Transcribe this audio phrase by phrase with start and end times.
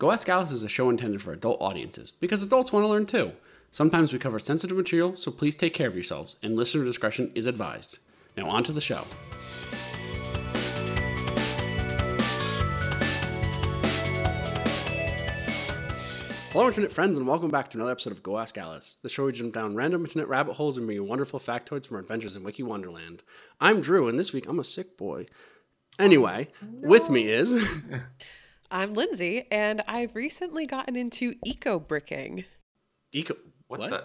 [0.00, 3.04] Go Ask Alice is a show intended for adult audiences because adults want to learn
[3.04, 3.32] too.
[3.72, 7.46] Sometimes we cover sensitive material, so please take care of yourselves, and listener discretion is
[7.46, 7.98] advised.
[8.36, 9.02] Now, on to the show.
[16.52, 19.26] Hello, Internet friends, and welcome back to another episode of Go Ask Alice, the show
[19.26, 22.36] we jump down random internet rabbit holes and bring you wonderful factoids from our adventures
[22.36, 23.24] in Wiki Wonderland.
[23.60, 25.26] I'm Drew, and this week I'm a sick boy.
[25.98, 27.82] Anyway, with me is.
[28.70, 32.44] I'm Lindsay, and I've recently gotten into eco bricking.
[33.12, 33.34] Eco.
[33.68, 33.90] What, What?
[33.90, 34.04] the?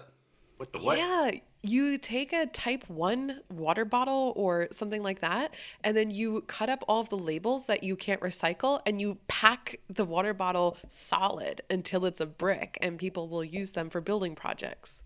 [0.56, 0.98] What the what?
[0.98, 5.52] Yeah, you take a type 1 water bottle or something like that,
[5.82, 9.18] and then you cut up all of the labels that you can't recycle, and you
[9.28, 14.00] pack the water bottle solid until it's a brick, and people will use them for
[14.00, 15.02] building projects.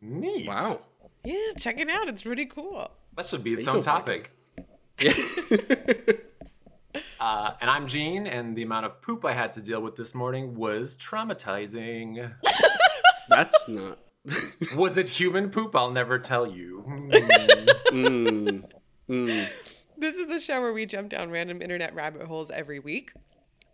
[0.00, 0.46] Neat.
[0.48, 0.80] Wow.
[1.24, 2.08] Yeah, check it out.
[2.08, 2.90] It's pretty cool.
[3.16, 4.32] That should be its own topic.
[7.20, 10.14] uh, and I'm Gene, and the amount of poop I had to deal with this
[10.14, 12.32] morning was traumatizing.
[13.28, 13.98] That's not.
[14.76, 15.74] was it human poop?
[15.74, 16.84] I'll never tell you.
[16.86, 18.64] Mm.
[19.08, 19.48] Mm.
[19.96, 23.12] This is the show where we jump down random internet rabbit holes every week.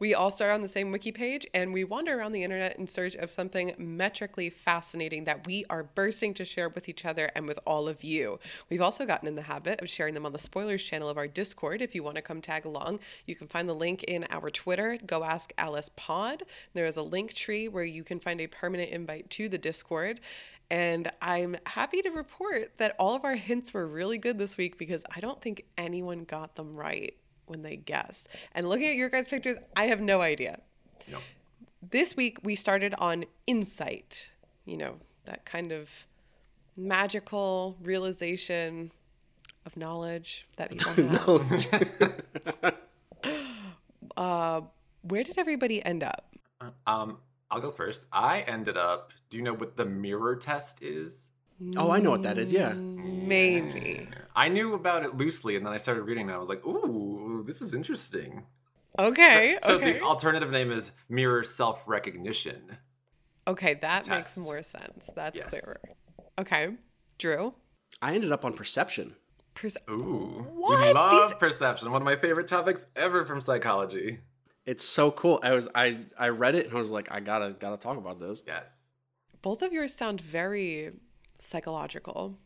[0.05, 2.87] We all start on the same wiki page and we wander around the internet in
[2.87, 7.47] search of something metrically fascinating that we are bursting to share with each other and
[7.47, 8.39] with all of you.
[8.69, 11.27] We've also gotten in the habit of sharing them on the spoilers channel of our
[11.27, 11.81] Discord.
[11.81, 14.99] If you want to come tag along, you can find the link in our Twitter,
[15.07, 16.43] Go Ask Alice Pod.
[16.75, 20.21] There is a link tree where you can find a permanent invite to the Discord.
[20.71, 24.77] And I'm happy to report that all of our hints were really good this week
[24.77, 27.15] because I don't think anyone got them right
[27.47, 28.29] when they guessed.
[28.53, 30.61] And looking at your guys' pictures, I have no idea.
[31.11, 31.19] No.
[31.83, 34.29] This week we started on insight,
[34.65, 35.89] you know, that kind of
[36.77, 38.91] magical realization
[39.67, 42.63] of knowledge that people have.
[42.63, 42.71] No.
[44.17, 44.61] Uh,
[45.03, 46.33] where did everybody end up?
[46.87, 47.19] Um,
[47.51, 48.07] I'll go first.
[48.13, 49.13] I ended up.
[49.29, 51.31] Do you know what the mirror test is?
[51.77, 52.53] oh, I know what that is.
[52.53, 52.75] Yeah.
[52.75, 54.09] Maybe.
[54.37, 56.35] I knew about it loosely, and then I started reading that.
[56.37, 57.14] I was like, "Ooh,
[57.47, 58.45] this is interesting."
[58.99, 59.59] Okay.
[59.63, 59.95] So okay.
[59.95, 62.77] the alternative name is mirror self recognition.
[63.47, 64.37] okay, that test.
[64.37, 65.11] makes more sense.
[65.15, 65.49] That's Yes.
[65.49, 65.81] clearer.
[66.39, 66.77] Okay.
[67.19, 67.55] Drew?
[68.03, 69.17] I ended up on perception.
[69.55, 70.81] Perce- Ooh, What?
[70.81, 71.91] we love These- perception.
[71.93, 74.21] One of my favorite topics ever from psychology.
[74.67, 75.41] It's so cool.
[75.43, 78.19] I was I I read it and I was like, I gotta gotta talk about
[78.21, 78.43] this.
[78.47, 78.93] Yes.
[79.43, 80.93] Both of yours sound very
[81.39, 82.39] psychological.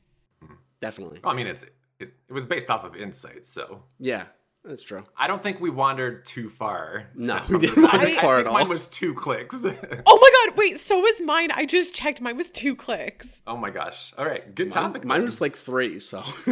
[0.44, 0.54] Hmm.
[0.80, 1.20] Definitely.
[1.22, 1.64] Well, I mean, it's
[2.00, 4.26] it, it was based off of insight, so Yeah,
[4.68, 5.04] that's true.
[5.16, 7.08] I don't think we wandered too far.
[7.14, 8.60] No, from we didn't I wander think- far I at think all.
[8.60, 9.64] Mine was two clicks.
[10.06, 11.50] Oh my god, wait, so was mine.
[11.52, 12.20] I just checked.
[12.20, 13.42] Mine was two clicks.
[13.46, 14.12] oh my gosh!
[14.16, 15.04] All right, good Mine, topic.
[15.04, 15.24] mine then.
[15.24, 15.98] was like three.
[15.98, 16.22] So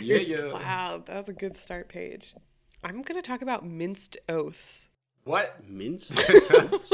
[0.00, 0.52] yeah, yeah.
[0.52, 2.34] Wow, that was a good start page.
[2.82, 4.88] I'm going to talk about minced oaths.
[5.24, 5.56] What?
[5.68, 6.18] minced.
[6.50, 6.92] Oaths?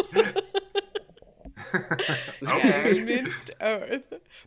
[2.43, 3.05] okay.
[3.05, 4.03] minced oath.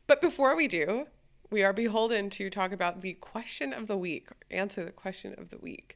[0.07, 1.07] But before we do,
[1.50, 5.50] we are beholden to talk about the question of the week, answer the question of
[5.50, 5.96] the week.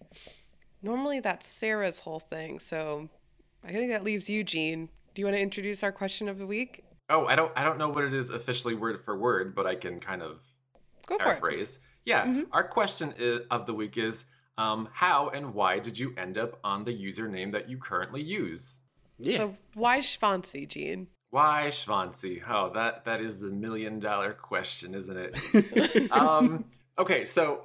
[0.82, 3.10] Normally that's Sarah's whole thing, so
[3.64, 4.90] I think that leaves you, Gene.
[5.14, 6.84] Do you want to introduce our question of the week?
[7.10, 7.52] oh, I don't.
[7.58, 10.40] I don't know what it is officially word for word, but I can kind of
[11.06, 11.26] Go for it.
[11.26, 11.80] paraphrase.
[12.06, 12.26] Yeah.
[12.26, 12.44] Mm-hmm.
[12.54, 14.26] Our question i- of the week is:
[14.58, 18.80] um, How and why did you end up on the username that you currently use?
[19.20, 19.38] yeah.
[19.38, 21.08] So why Schvantzi, Gene?
[21.31, 22.44] Why Schvantzi?
[22.47, 26.12] Oh, that that is the million dollar question, isn't it?
[26.12, 26.66] um,
[27.00, 27.62] okay, so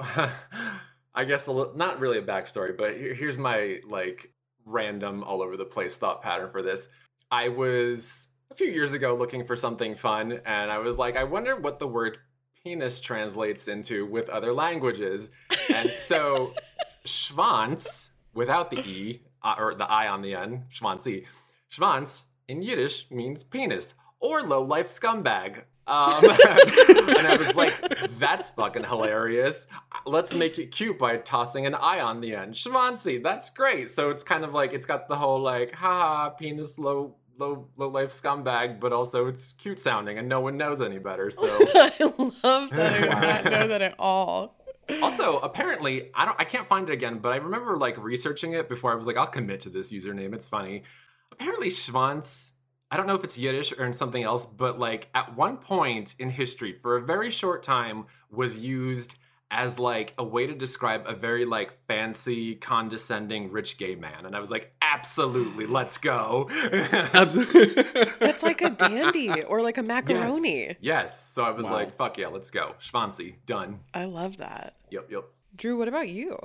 [1.15, 4.31] I guess a li- not really a backstory, but here, here's my like
[4.65, 6.87] random all over the place thought pattern for this.
[7.33, 11.25] I was a few years ago looking for something fun, and I was like, I
[11.25, 12.19] wonder what the word
[12.63, 15.31] penis translates into with other languages,
[15.75, 16.55] and so
[17.05, 21.27] Schwanz without the e uh, or the i on the end, Schvantzi.
[21.69, 25.65] Schwanz in Yiddish means penis or low life scumbag.
[25.89, 27.75] Um, and I was like,
[28.19, 29.69] that's fucking hilarious.
[30.05, 32.55] Let's make it cute by tossing an I on the end.
[32.55, 33.89] Schvantzi, that's great.
[33.89, 37.89] So it's kind of like, it's got the whole like, haha, penis, low, low, low
[37.89, 41.31] life scumbag, but also it's cute sounding and no one knows any better.
[41.31, 42.73] So I love that.
[42.73, 44.57] I did not know that at all.
[45.03, 48.69] also apparently i don't i can't find it again but i remember like researching it
[48.69, 50.85] before i was like i'll commit to this username it's funny
[51.33, 52.53] apparently schwanz
[52.91, 56.15] i don't know if it's yiddish or in something else but like at one point
[56.19, 59.17] in history for a very short time was used
[59.49, 64.35] as like a way to describe a very like fancy condescending rich gay man and
[64.35, 66.49] i was like absolutely let's go
[67.15, 67.83] Absolutely.
[68.21, 70.67] That's like a dandy or like a macaroni.
[70.67, 71.73] yes, yes so i was Wow.
[71.75, 74.77] like fuck yeah let's go schvantzi done I love that.
[74.91, 75.25] yep yep
[75.55, 76.37] Drew, what about you?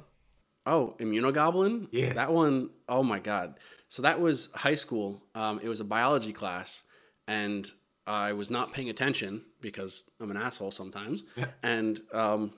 [0.66, 1.88] Oh, Immunogoblin?
[1.92, 2.16] Yes.
[2.16, 3.56] That one, oh my god.
[3.92, 5.22] So that was high school.
[5.36, 6.84] Um, it was a biology class,
[7.28, 7.70] and
[8.08, 11.26] I was not paying attention because I'm an asshole sometimes.
[11.62, 12.54] And um,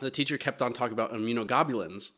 [0.00, 2.12] the teacher kept on talking about immunoglobulins.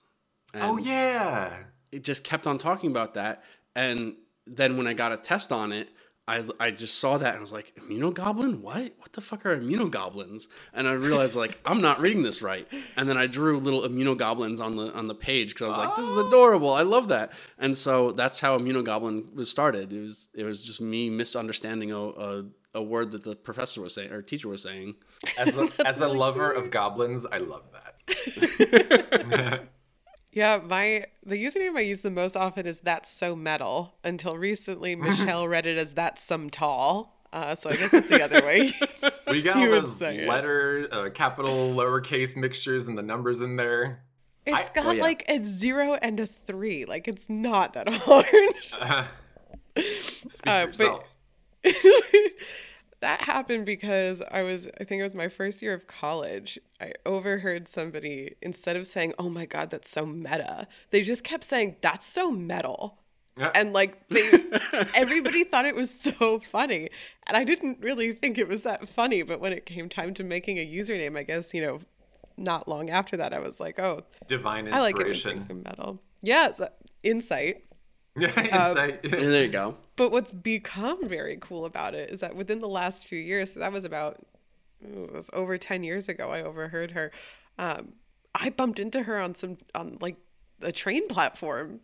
[0.55, 1.64] And Oh yeah.
[1.90, 3.43] it just kept on talking about that.
[3.75, 4.14] And
[4.46, 5.88] then when I got a test on it,
[6.30, 8.60] I, I just saw that and I was like, immunogoblin?
[8.60, 8.94] What?
[8.98, 10.46] What the fuck are immunogoblins?
[10.72, 12.68] And I realized like I'm not reading this right.
[12.96, 15.96] And then I drew little immunogoblins on the on the page because I was like,
[15.96, 16.28] this is oh.
[16.28, 16.72] adorable.
[16.72, 17.32] I love that.
[17.58, 19.92] And so that's how immunogoblin was started.
[19.92, 22.44] It was it was just me misunderstanding a, a,
[22.74, 24.94] a word that the professor was saying or teacher was saying.
[25.36, 29.68] As a, as a lover of goblins, I love that.
[30.32, 33.94] Yeah, my the username I use the most often is that's so metal.
[34.04, 37.16] Until recently, Michelle read it as that's some tall.
[37.32, 38.72] Uh, so I guess it's the other way.
[39.30, 44.02] We got all those say letter, uh, capital, lowercase mixtures and the numbers in there.
[44.44, 45.02] It's I- got Oh, yeah.
[45.02, 46.84] like a zero and a three.
[46.84, 48.26] Like it's not that hard.
[48.64, 51.04] Speak Uh, for but- yourself.
[53.00, 56.58] That happened because I was, I think it was my first year of college.
[56.81, 61.44] I overheard somebody, instead of saying, oh my God, that's so meta, they just kept
[61.44, 62.99] saying, that's so metal.
[63.38, 63.52] Yeah.
[63.55, 64.31] And like, they,
[64.94, 66.91] everybody thought it was so funny.
[67.26, 69.23] And I didn't really think it was that funny.
[69.23, 71.81] But when it came time to making a username, I guess, you know,
[72.37, 75.41] not long after that, I was like, oh, Divine I like it when inspiration.
[75.41, 76.02] things are metal.
[76.23, 76.69] Yes, uh,
[77.02, 77.64] insight.
[78.37, 79.00] Insight.
[79.05, 79.76] And there you go.
[79.96, 83.61] But what's become very cool about it is that within the last few years, so
[83.61, 84.25] that was about
[84.84, 87.11] ooh, it was over 10 years ago, I overheard her.
[87.58, 87.93] Um,
[88.34, 90.17] I bumped into her on some, on like
[90.62, 91.81] a train platform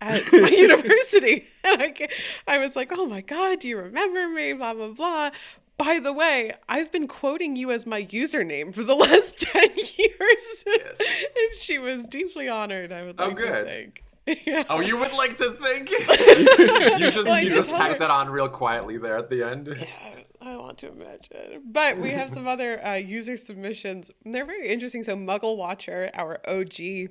[0.00, 1.46] at my university.
[1.62, 2.08] And I,
[2.48, 4.52] I was like, oh my God, do you remember me?
[4.54, 5.30] Blah, blah, blah.
[5.76, 10.64] By the way, I've been quoting you as my username for the last 10 years.
[10.66, 11.00] Yes.
[11.00, 13.50] and she was deeply honored, I would Oh, like good.
[13.52, 14.03] to think.
[14.26, 14.64] Yeah.
[14.70, 15.90] Oh, you would like to think
[16.98, 19.76] you just Well, you just tacked that on real quietly there at the end.
[19.78, 21.62] Yeah, I want to imagine.
[21.66, 24.10] But we have some other uh, user submissions.
[24.24, 25.02] They're very interesting.
[25.02, 27.10] So Muggle Watcher, our OG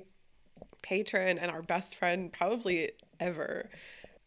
[0.82, 3.70] patron and our best friend probably ever,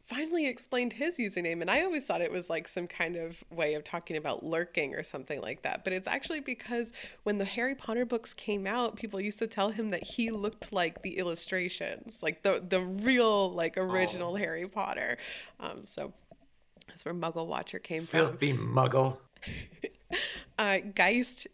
[0.07, 1.62] finally explained his username.
[1.62, 4.95] And I always thought it was like some kind of way of talking about lurking
[4.95, 5.83] or something like that.
[5.83, 6.94] But it's actually because
[7.24, 10.71] when the Harry Potter books came out, people used to tell him that he looked
[10.71, 15.18] like the illustrations, like the the real like original Harry Potter.
[15.59, 16.13] Um, so
[16.88, 19.18] that's where Muggle Watcher came from Filthy muggle.
[20.57, 21.48] uh, Geist.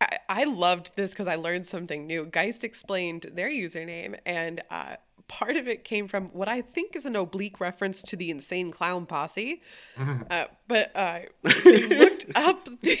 [0.00, 2.24] I, I loved this because I learned something new.
[2.24, 4.96] Geist explained their username, and uh,
[5.30, 8.72] part of it came from what I think is an oblique reference to the Insane
[8.72, 9.62] Clown Posse.
[10.30, 11.20] uh, but uh,
[11.64, 12.98] they looked up the,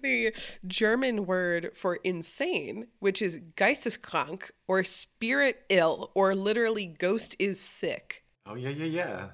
[0.00, 0.32] the
[0.66, 8.22] German word for insane, which is Geisteskrank, or spirit ill, or literally ghost is sick.
[8.46, 9.26] Oh yeah, yeah, yeah.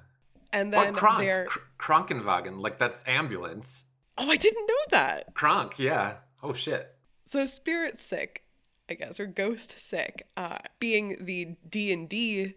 [0.53, 1.19] And Or then Kronk.
[1.19, 1.45] they're.
[1.45, 3.85] Kr- Krankenwagen, like that's ambulance.
[4.17, 5.35] Oh, I didn't know that.
[5.35, 6.15] Krank, yeah.
[6.43, 6.95] Oh shit.
[7.27, 8.45] So spirit sick,
[8.91, 12.55] I guess, or ghost sick, uh, being the D and D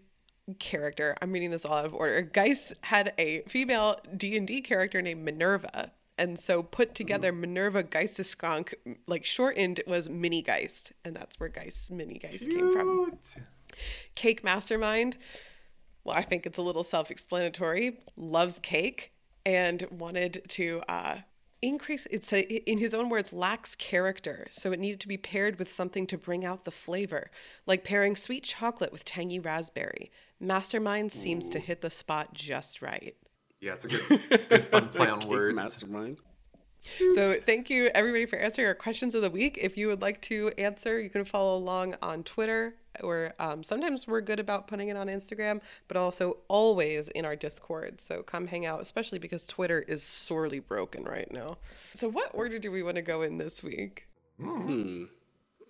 [0.58, 1.16] character.
[1.22, 2.20] I'm reading this all out of order.
[2.20, 7.82] Geist had a female D and D character named Minerva, and so put together Minerva
[7.82, 8.74] Geisteskrank,
[9.06, 13.18] like shortened, was Mini Geist, and that's where Geist Mini Geist came from.
[14.14, 15.16] Cake Mastermind.
[16.04, 18.00] Well, I think it's a little self-explanatory.
[18.16, 19.12] Loves cake
[19.46, 21.18] and wanted to uh,
[21.66, 22.06] increase.
[22.10, 22.40] It's a,
[22.70, 26.18] in his own words, lacks character, so it needed to be paired with something to
[26.18, 27.30] bring out the flavor,
[27.66, 30.10] like pairing sweet chocolate with tangy raspberry.
[30.40, 33.16] Mastermind seems to hit the spot just right.
[33.60, 35.56] Yeah, it's a good, good fun play on words.
[35.56, 36.18] Mastermind.
[37.14, 39.58] So thank you everybody for answering our questions of the week.
[39.60, 44.06] If you would like to answer, you can follow along on Twitter, or um, sometimes
[44.06, 48.00] we're good about putting it on Instagram, but also always in our Discord.
[48.00, 51.58] So come hang out, especially because Twitter is sorely broken right now.
[51.94, 54.06] So what order do we want to go in this week?
[54.40, 55.04] Hmm.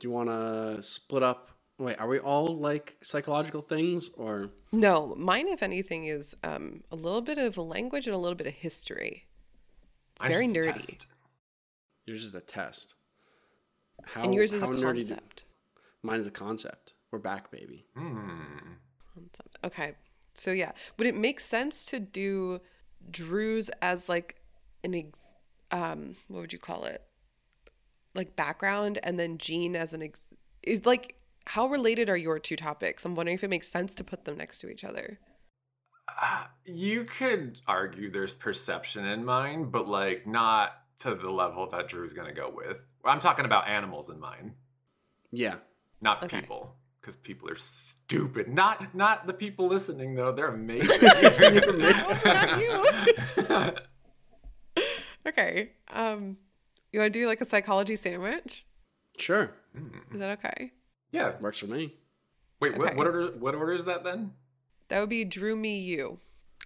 [0.00, 1.50] Do you want to split up?
[1.78, 4.48] Wait, are we all like psychological things or?
[4.70, 8.46] No, mine, if anything, is um, a little bit of language and a little bit
[8.46, 9.26] of history.
[10.22, 11.04] It's very nerdy.
[12.06, 12.94] Yours is a test.
[14.04, 15.44] How, and yours is a nerdy do- concept.
[16.02, 16.93] mine is a concept.
[17.14, 17.86] We're back, baby.
[17.94, 19.56] concept.
[19.62, 19.92] Okay.
[20.34, 22.60] So yeah, would it make sense to do
[23.08, 24.34] Drew's as like
[24.82, 25.20] an ex-
[25.70, 27.04] um what would you call it?
[28.16, 31.14] Like background and then Gene as an ex- is like
[31.46, 33.04] how related are your two topics?
[33.04, 35.20] I'm wondering if it makes sense to put them next to each other.
[36.66, 42.12] You could argue there's perception in mine, but like not to the level that Drew's
[42.12, 42.80] gonna go with.
[43.04, 44.56] I'm talking about animals in mine,
[45.30, 45.58] Yeah.
[46.00, 46.40] not Okay.
[46.40, 46.74] people.
[47.04, 48.48] Because people are stupid.
[48.48, 50.32] Not not the people listening though.
[50.32, 51.06] They're amazing.
[52.24, 52.84] not you.
[55.28, 55.72] okay.
[55.92, 56.38] Um,
[56.92, 58.64] you want to do like a psychology sandwich?
[59.18, 59.52] Sure,
[60.12, 60.72] Is that okay?
[61.12, 61.32] yeah.
[61.40, 61.94] works for me.
[62.58, 62.96] Wait, what, Okay.
[62.96, 63.26] what order?
[63.38, 64.32] What order is that then?
[64.88, 66.18] That would be Drew me you.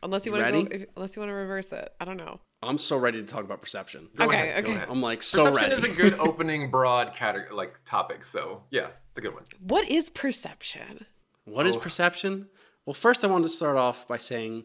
[0.02, 1.92] Unless you want to go, if, unless you want to reverse it.
[2.00, 2.40] I don't know.
[2.62, 4.08] I'm so ready to talk about perception.
[4.16, 4.78] Go Okay, ahead, go okay.
[4.78, 4.88] ahead.
[4.90, 5.54] I'm like so ready.
[5.54, 5.88] Perception ready.
[5.92, 8.24] is a good opening, broad category like topic.
[8.24, 9.44] So yeah, it's a good one.
[9.60, 11.06] What is perception?
[11.44, 11.80] What is Oh.
[11.80, 12.48] perception?
[12.84, 14.64] Well, first I wanted to start off by saying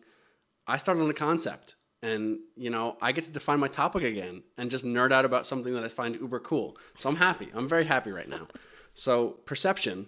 [0.66, 1.76] I started on a concept.
[2.02, 5.46] And, you know, I get to define my topic again and just nerd out about
[5.48, 6.76] something that I find uber cool.
[6.98, 7.48] So I'm happy.
[7.54, 8.50] I'm very happy right now.
[8.94, 10.08] So, perception,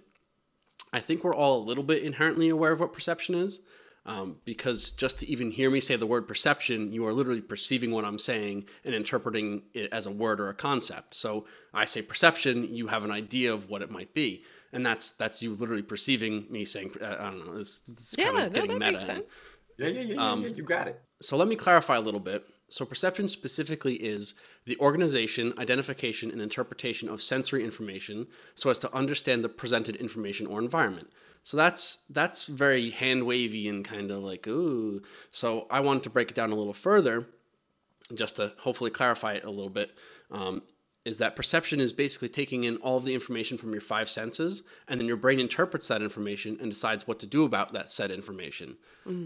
[0.91, 3.61] I think we're all a little bit inherently aware of what perception is.
[4.07, 7.89] Um, because just to even hear me say the word perception, you are literally perceiving
[7.89, 11.15] what I'm saying and interpreting it as a word or a concept.
[11.15, 15.09] So I say perception, you have an idea of what it might be, and that's
[15.12, 16.91] that's you literally perceiving me saying.
[17.01, 17.53] Uh, I don't know.
[17.53, 18.91] It's, it's Yeah, kind no, of getting that meta.
[18.91, 19.24] makes sense.
[19.77, 20.47] Yeah, yeah, yeah, yeah, Um, yeah.
[20.50, 21.01] You got it.
[21.21, 22.45] So let me clarify a little bit.
[22.69, 24.33] So perception specifically is
[24.65, 30.47] the organization, identification, and interpretation of sensory information so as to understand the presented information
[30.47, 31.09] or environment.
[31.45, 35.03] So that's that's very hand wavy and kind of like ooh.
[35.29, 37.27] So I wanted to break it down a little further,
[38.13, 39.91] just to hopefully clarify it a little bit.
[40.31, 40.63] Um,
[41.05, 44.63] is that perception is basically taking in all of the information from your five senses,
[44.87, 48.09] and then your brain interprets that information and decides what to do about that said
[48.09, 48.77] information.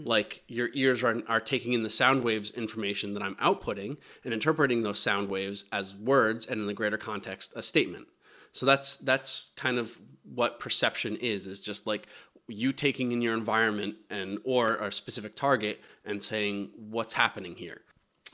[0.06, 4.34] Like your ears are, are taking in the sound waves information that I'm outputting and
[4.34, 8.08] interpreting those sound waves as words, and in the greater context, a statement.
[8.52, 9.96] So that's that's kind of
[10.34, 11.46] what perception is.
[11.46, 12.06] Is just like
[12.48, 17.82] you taking in your environment and or a specific target and saying what's happening here.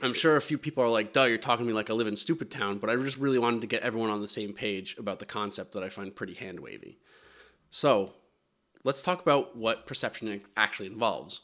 [0.01, 2.07] I'm sure a few people are like, duh, you're talking to me like I live
[2.07, 4.95] in stupid town, but I just really wanted to get everyone on the same page
[4.99, 6.99] about the concept that I find pretty hand wavy.
[7.71, 8.13] So
[8.83, 11.41] let's talk about what perception actually involves.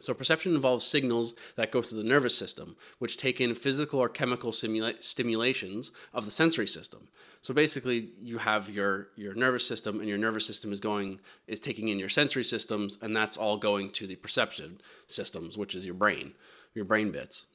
[0.00, 4.08] So, perception involves signals that go through the nervous system, which take in physical or
[4.08, 7.08] chemical simula- stimulations of the sensory system.
[7.42, 11.58] So, basically, you have your, your nervous system, and your nervous system is going is
[11.58, 15.86] taking in your sensory systems, and that's all going to the perception systems, which is
[15.86, 16.34] your brain,
[16.74, 17.46] your brain bits.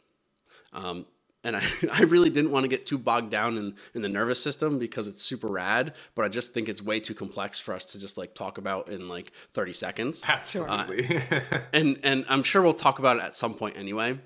[0.74, 1.06] Um,
[1.46, 1.62] and I,
[1.94, 5.08] I really didn't want to get too bogged down in, in the nervous system because
[5.08, 8.18] it's super rad, but I just think it's way too complex for us to just
[8.18, 11.22] like talk about in like 30 seconds Absolutely.
[11.74, 14.20] and and I'm sure we'll talk about it at some point anyway.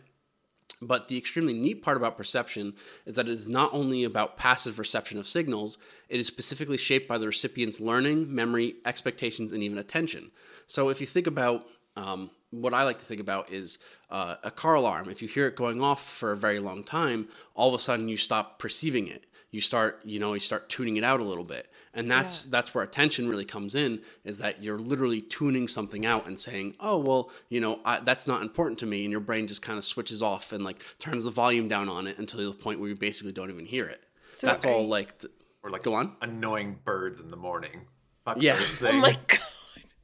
[0.81, 2.73] But the extremely neat part about perception
[3.05, 7.07] is that it is not only about passive reception of signals, it is specifically shaped
[7.07, 10.31] by the recipient's learning, memory, expectations, and even attention.
[10.67, 14.51] So if you think about um, what I like to think about is uh, a
[14.51, 15.09] car alarm.
[15.09, 18.07] If you hear it going off for a very long time, all of a sudden
[18.07, 19.25] you stop perceiving it.
[19.51, 22.73] You start, you know, you start tuning it out a little bit, and that's that's
[22.73, 24.01] where attention really comes in.
[24.23, 28.27] Is that you're literally tuning something out and saying, "Oh, well, you know, I, that's
[28.27, 31.23] not important to me," and your brain just kind of switches off and like turns
[31.23, 34.01] the volume down on it until the point where you basically don't even hear it.
[34.35, 35.19] So that's are all like.
[35.19, 36.15] th- or like Go on.
[36.21, 37.81] annoying birds in the morning.
[38.23, 38.53] Fuck Yeah.
[38.53, 39.17] those Oh my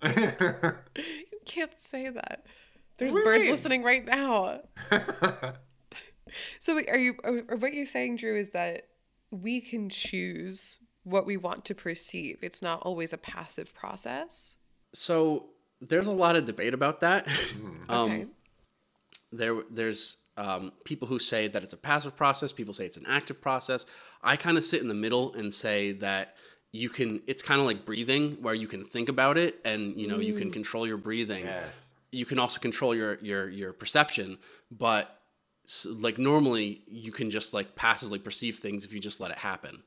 [0.02, 0.76] god.
[0.98, 2.46] you can't say that.
[2.98, 4.60] There's What do you birds listening right now.
[6.60, 8.88] so are you or or what you're saying, Drew, is that
[9.32, 12.40] we can choose what we want to perceive.
[12.42, 14.56] It's not always a passive process.
[14.94, 15.46] So
[15.80, 17.28] there's a lot of debate about that.
[17.90, 18.26] um, Okay.
[19.32, 23.06] there there's um, people who say that it's a passive process people say it's an
[23.08, 23.86] active process
[24.22, 26.36] i kind of sit in the middle and say that
[26.74, 30.08] you can it's kind of like breathing where you can think about it and you
[30.08, 31.94] know you can control your breathing yes.
[32.12, 34.38] you can also control your your your perception
[34.70, 35.22] but
[35.66, 39.38] s- like normally you can just like passively perceive things if you just let it
[39.38, 39.84] happen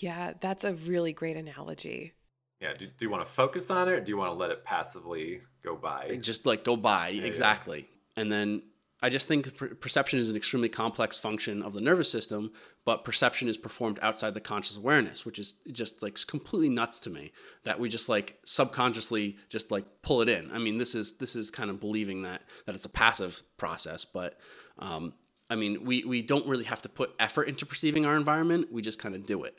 [0.00, 2.12] Yeah, that's a really great analogy.
[2.60, 2.74] Yeah.
[2.74, 4.64] Do, do you want to focus on it, or do you want to let it
[4.64, 6.18] passively go by?
[6.20, 7.24] just like go by yeah.
[7.24, 8.62] exactly and then
[9.02, 12.52] i just think per- perception is an extremely complex function of the nervous system
[12.84, 17.10] but perception is performed outside the conscious awareness which is just like completely nuts to
[17.10, 17.32] me
[17.64, 21.34] that we just like subconsciously just like pull it in i mean this is this
[21.34, 24.38] is kind of believing that that it's a passive process but
[24.78, 25.12] um
[25.50, 28.82] i mean we we don't really have to put effort into perceiving our environment we
[28.82, 29.56] just kind of do it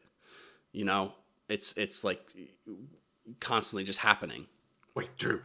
[0.75, 1.13] you know
[1.49, 2.21] it's it's like
[3.39, 4.47] constantly just happening
[4.95, 5.41] Wait, Drew.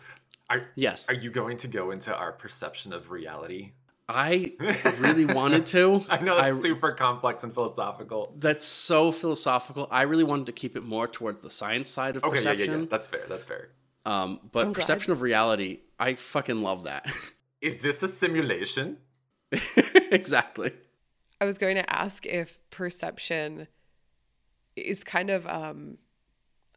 [0.48, 3.72] Are, yes Are you going to go into our perception of reality?
[4.08, 4.52] I
[4.98, 6.04] really wanted to.
[6.10, 8.34] I know that's I- super complex and philosophical.
[8.38, 9.86] That's so philosophical.
[9.90, 12.70] I really wanted to keep it more towards the science side of Okay, yeah, perception.
[12.72, 12.86] yeah, yeah.
[12.90, 13.22] That's fair.
[13.28, 13.68] That's fair.
[14.04, 14.80] Um, but I'm glad.
[14.80, 17.06] perception of reality, I fucking love that.
[17.60, 18.96] Is this a simulation?
[20.10, 20.72] exactly.
[21.40, 23.68] I was going to ask if perception
[24.86, 25.98] is kind of um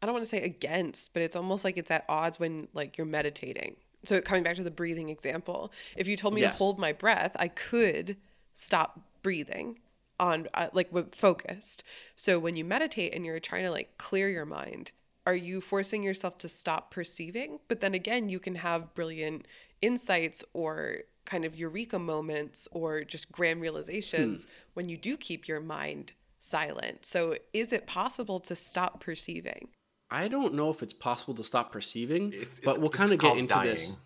[0.02, 2.98] I don't want to say against, but it's almost like it's at odds when like
[2.98, 3.76] you're meditating.
[4.04, 6.52] So coming back to the breathing example, if you told me Yes.
[6.52, 8.18] to hold my breath, I could
[8.54, 9.78] stop breathing
[10.20, 11.82] on uh, like focused.
[12.16, 14.92] So when you meditate and you're trying to like clear your mind,
[15.26, 17.60] are you forcing yourself to stop perceiving?
[17.66, 19.46] But then again, you can have brilliant
[19.80, 25.60] insights or kind of eureka moments or just grand realizations when you do keep your
[25.60, 26.12] mind
[26.44, 27.04] silent.
[27.06, 29.68] So is it possible to stop perceiving?
[30.10, 33.18] I don't know if it's possible to stop perceiving, It's- but it's- we'll kind of
[33.18, 33.96] get called into this.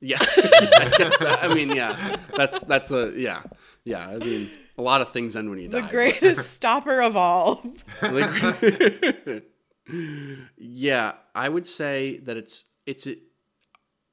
[0.00, 1.38] Yeah, I.
[1.42, 3.42] I mean, yeah, that's that's a yeah,
[3.82, 4.08] yeah.
[4.08, 5.86] I mean, a lot of things end when you The die.
[5.86, 7.64] but- greatest stopper of all.
[10.58, 13.08] Yeah, I would say that it's it's.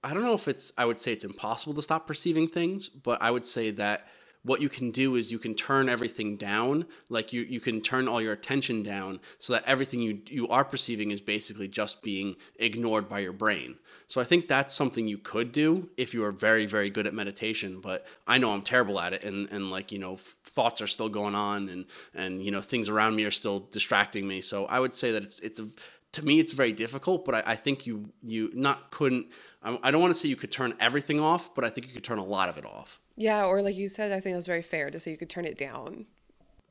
[0.03, 0.71] I don't know if it's.
[0.77, 4.07] I would say it's impossible to stop perceiving things, but I would say that
[4.45, 6.85] what you can do is you can turn everything down.
[7.09, 10.63] Like you, you can turn all your attention down so that everything you you are
[10.63, 13.79] perceiving is basically just being ignored by your brain.
[14.07, 17.13] So I think that's something you could do if you are very very good at
[17.13, 17.79] meditation.
[17.81, 21.09] But I know I'm terrible at it, and and like you know thoughts are still
[21.09, 24.41] going on, and and you know things around me are still distracting me.
[24.41, 25.67] So I would say that it's it's a
[26.11, 29.25] to me it's very difficult but I, I think you you not couldn't
[29.61, 31.93] I, I don't want to say you could turn everything off but i think you
[31.93, 34.37] could turn a lot of it off Yeah, or like you said, I think it
[34.37, 36.05] was very fair to say you could turn it down.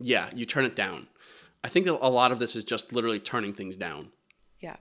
[0.00, 1.06] yeah you turn it down
[1.62, 4.10] i think a lot of this is just literally turning things down
[4.60, 4.76] Yeah.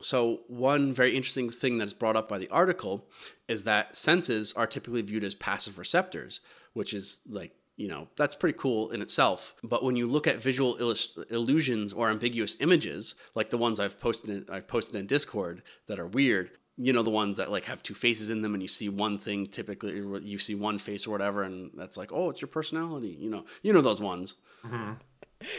[0.00, 3.06] so one very interesting thing that is brought up by the article
[3.48, 6.40] is that senses are typically viewed as passive receptors
[6.72, 10.42] which is like you know that's pretty cool in itself but when you look at
[10.42, 15.06] visual illus- illusions or ambiguous images like the ones i've posted in, i've posted in
[15.06, 18.54] discord that are weird you know the ones that like have two faces in them
[18.54, 22.12] and you see one thing typically you see one face or whatever and that's like
[22.12, 24.36] oh it's your personality you know you know those ones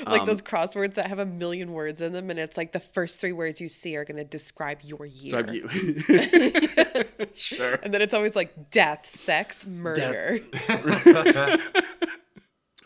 [0.06, 2.80] Like Um, those crosswords that have a million words in them, and it's like the
[2.80, 5.44] first three words you see are going to describe your year.
[5.44, 5.70] Describe you
[7.34, 10.40] sure And then it's always like death, sex, murder.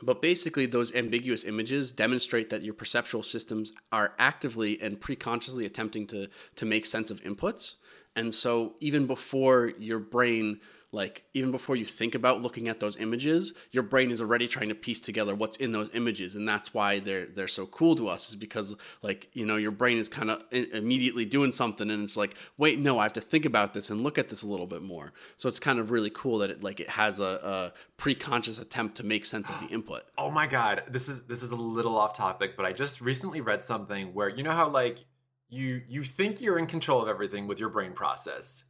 [0.03, 6.07] But basically, those ambiguous images demonstrate that your perceptual systems are actively and preconsciously attempting
[6.07, 7.75] to to make sense of inputs.
[8.15, 10.59] And so, even before your brain,
[10.93, 14.67] like even before you think about looking at those images, your brain is already trying
[14.67, 18.09] to piece together what's in those images, and that's why they're they're so cool to
[18.09, 18.27] us.
[18.27, 22.17] Is because like you know your brain is kind of immediately doing something, and it's
[22.17, 24.67] like, wait, no, I have to think about this and look at this a little
[24.67, 25.13] bit more.
[25.37, 28.97] So it's kind of really cool that it like it has a, a preconscious attempt
[28.97, 30.03] to make sense of the input.
[30.21, 33.41] Oh my god, this is this is a little off topic, but I just recently
[33.41, 35.03] read something where you know how like
[35.51, 38.65] you you think you're in control of everything with your brain process.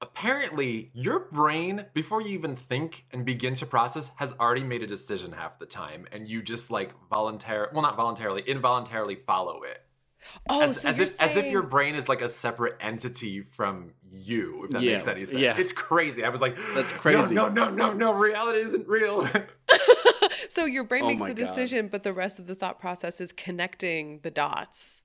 [0.00, 4.86] Apparently, your brain before you even think and begin to process has already made a
[4.86, 9.82] decision half the time and you just like voluntarily well not voluntarily, involuntarily follow it.
[10.48, 13.40] Oh, As, so as you're if as if your brain is like a separate entity
[13.40, 15.42] from you, if that Yeah, makes any sense.
[15.42, 15.56] yeah.
[15.58, 16.24] It's crazy.
[16.24, 19.26] I was like, That's crazy." No, no, no, no, reality isn't real.
[20.48, 21.34] So your brain Oh makes the God.
[21.34, 25.03] decision, but the rest of the thought process is connecting the dots.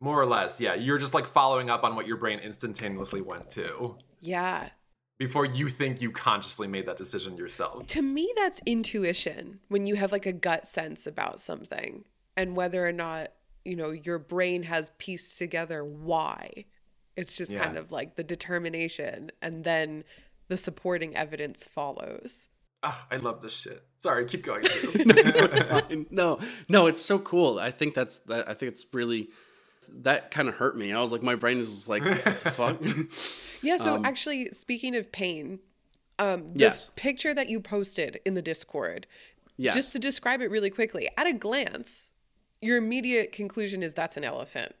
[0.00, 0.74] More or less, yeah.
[0.74, 4.70] You're just like following up on what your brain instantaneously went to Yeah.
[5.18, 7.86] before you think you consciously made that decision yourself.
[7.88, 12.04] To me, that's intuition when you have like a gut sense about something
[12.36, 13.32] and whether or not,
[13.64, 16.64] you know, your brain has pieced together why.
[17.16, 17.62] It's just Yeah.
[17.64, 20.04] kind of like the determination and then
[20.48, 22.48] the supporting evidence follows.
[22.82, 23.84] Ah, I love this shit.
[23.98, 24.62] Sorry, keep going.
[24.80, 24.92] Drew.
[24.94, 26.06] it's fine.
[26.10, 26.38] No,
[26.70, 27.58] no, it's so cool.
[27.58, 28.22] I think that's.
[28.30, 29.28] I think it's really
[29.88, 30.92] that kind of hurt me.
[30.92, 32.82] I was like, my brain is like, what the fuck?
[33.62, 35.60] Yeah, so actually, speaking of pain,
[36.18, 36.90] um, the Yes.
[36.96, 39.06] picture that you posted in the Discord,
[39.56, 39.74] Yes.
[39.74, 42.12] just to describe it really quickly, at a glance,
[42.62, 44.74] your immediate conclusion is that's an elephant.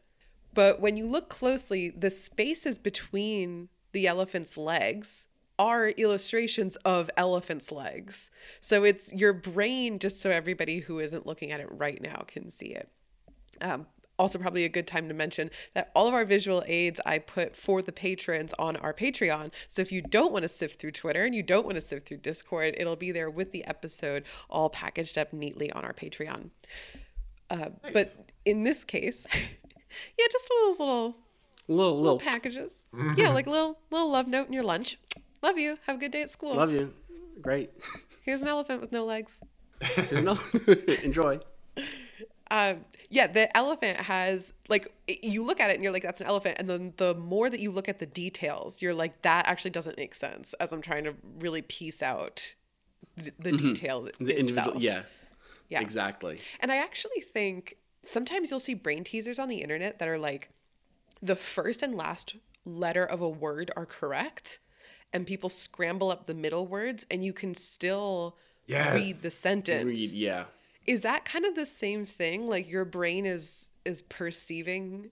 [0.54, 5.26] But when you look closely, the spaces between the elephant's legs
[5.58, 8.30] are illustrations of elephant's legs.
[8.62, 12.50] So it's your brain, just so everybody who isn't looking at it right now can
[12.50, 12.88] see it.
[13.60, 13.86] Um,
[14.20, 17.56] also, probably a good time to mention that all of our visual aids I put
[17.56, 19.50] for the patrons on our Patreon.
[19.66, 22.06] So if you don't want to sift through Twitter and you don't want to sift
[22.06, 26.50] through Discord, it'll be there with the episode all packaged up neatly on our Patreon.
[27.48, 28.08] Uh, But
[28.44, 31.16] in this case, yeah, just one of those little
[31.66, 32.72] little, little little, packages.
[33.16, 34.98] yeah, like a little little love note in your lunch.
[35.42, 35.78] Love you.
[35.86, 36.54] Have a good day at school.
[36.54, 36.92] love you.
[37.40, 37.70] Great.
[38.22, 39.40] Here's an elephant with no legs.
[40.12, 40.36] no,
[41.02, 41.40] enjoy.
[42.50, 46.28] um, yeah, the elephant has like you look at it and you're like, that's an
[46.28, 49.72] elephant, and then the more that you look at the details, you're like, that actually
[49.72, 50.54] doesn't make sense.
[50.60, 52.54] As I'm trying to really piece out
[53.16, 54.24] the, the details Mm-hmm.
[54.24, 54.76] The individual.
[54.76, 54.82] itself.
[54.82, 55.02] Yeah.
[55.68, 56.40] yeah, Exactly.
[56.60, 60.50] And I actually think sometimes you'll see brain teasers on the internet that are like
[61.20, 64.60] the first and last letter of a word are correct
[65.12, 68.36] and people scramble up the middle words and you can still
[68.68, 69.84] read the sentence.
[69.84, 70.44] Read, yeah.
[70.86, 72.48] Is that kind of the same thing?
[72.48, 75.10] Like your brain is is perceiving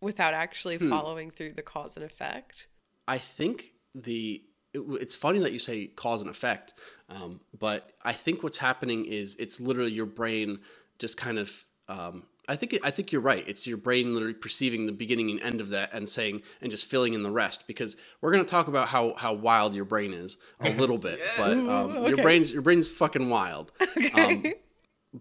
[0.00, 0.90] without actually Hmm.
[0.90, 2.68] following through the cause and effect?
[3.06, 6.74] I think the it, it's funny that you say cause and effect,
[7.08, 10.60] um, but I think what's happening is it's literally your brain
[10.98, 11.64] just kind of.
[11.88, 13.42] Um, I think it, I think you're right.
[13.48, 16.90] It's your brain literally perceiving the beginning and end of that and saying and just
[16.90, 17.66] filling in the rest.
[17.66, 21.66] Because we're gonna talk about how how wild your brain is a little bit, but
[21.68, 23.72] um, your brain's your brain's fucking wild.
[24.12, 24.54] Um,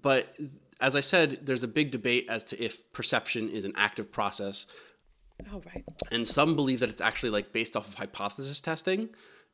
[0.01, 0.35] but
[0.81, 4.67] as I said, there's a big debate as to if perception is an active process.
[5.51, 5.83] Oh right.
[6.11, 9.09] and some believe that it's actually like based off of hypothesis testing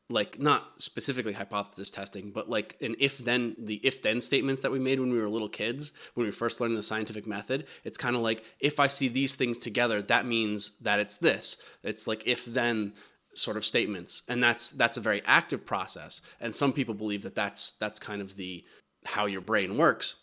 [0.10, 4.72] like not specifically hypothesis testing but like an if then the if then statements that
[4.72, 7.98] we made when we were little kids when we first learned the scientific method it's
[7.98, 11.58] kind of like if i see these things together that means that it's this.
[11.84, 12.94] It's like if then
[13.36, 14.24] sort of statements.
[14.28, 16.22] And that's that's a very active process.
[16.40, 18.64] And some people believe that that's that's kind of the
[19.06, 20.18] how your brain works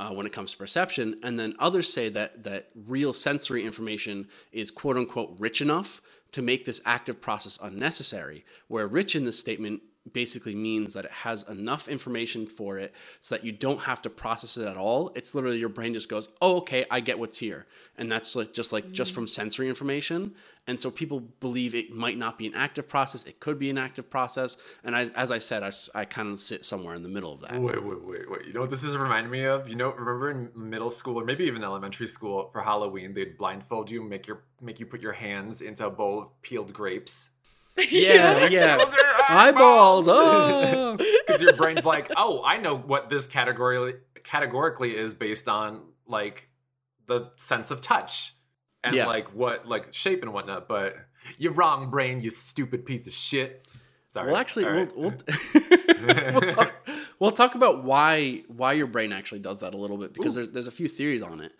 [0.00, 1.20] uh, when it comes to perception.
[1.22, 6.00] And then others say that that real sensory information is quote unquote rich enough
[6.32, 8.44] to make this active process unnecessary.
[8.66, 13.34] Where rich in this statement basically means that it has enough information for it so
[13.34, 15.12] that you don't have to process it at all.
[15.14, 18.52] It's literally your brain just goes, "Oh, okay, I get what's here," and that's like
[18.52, 19.28] just like just from mm.
[19.28, 20.34] sensory information.
[20.66, 23.78] And so people believe it might not be an active process; it could be an
[23.78, 24.56] active process.
[24.82, 27.40] And I, as I said, I, I kind of sit somewhere in the middle of
[27.42, 27.60] that.
[27.60, 28.46] Wait, wait, wait, wait.
[28.46, 29.68] You know what this is reminding me of?
[29.68, 33.90] You know, remember in middle school or maybe even elementary school for Halloween, they'd blindfold
[33.90, 37.30] you, make your make you put your hands into a bowl of peeled grapes.
[37.90, 38.76] Yeah, yeah.
[38.76, 40.06] Those are Eyeballs.
[40.08, 40.96] Oh.
[41.26, 46.48] Because your brain's like, oh, I know what this category categorically is based on like
[47.06, 48.34] the sense of touch
[48.82, 49.06] and Yeah.
[49.06, 50.68] like what like shape and whatnot.
[50.68, 50.96] But
[51.38, 52.20] you're wrong, brain.
[52.20, 53.68] You stupid piece of shit.
[54.08, 54.26] Sorry.
[54.26, 54.96] Well, actually, All right.
[54.96, 56.72] we'll, we'll, we'll, talk,
[57.20, 60.50] we'll talk about why why your brain actually does that a little bit because there's
[60.50, 61.52] there's a few theories on it.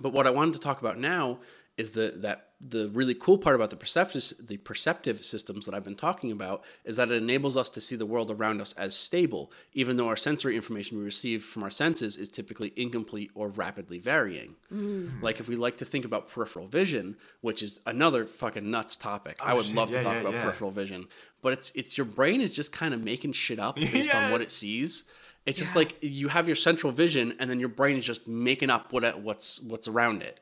[0.00, 1.38] But what I wanted to talk about now
[1.76, 5.84] is the that the really cool part about the perceptive the perceptive systems that I've
[5.84, 8.96] been talking about is that it enables us to see the world around us as
[8.96, 13.48] stable, even though our sensory information we receive from our senses is typically incomplete or
[13.48, 14.56] rapidly varying.
[14.72, 15.22] Mm.
[15.22, 19.36] Like if we like to think about peripheral vision, which is another fucking nuts topic.
[19.40, 20.42] Oh, I would shit, love to yeah, talk yeah, about yeah.
[20.42, 21.06] peripheral vision,
[21.42, 24.40] but it's it's your brain is just kind of making shit up based on what
[24.40, 25.04] it sees.
[25.46, 28.68] It's just like you have your central vision, and then your brain is just making
[28.68, 30.40] up what what's what's around it,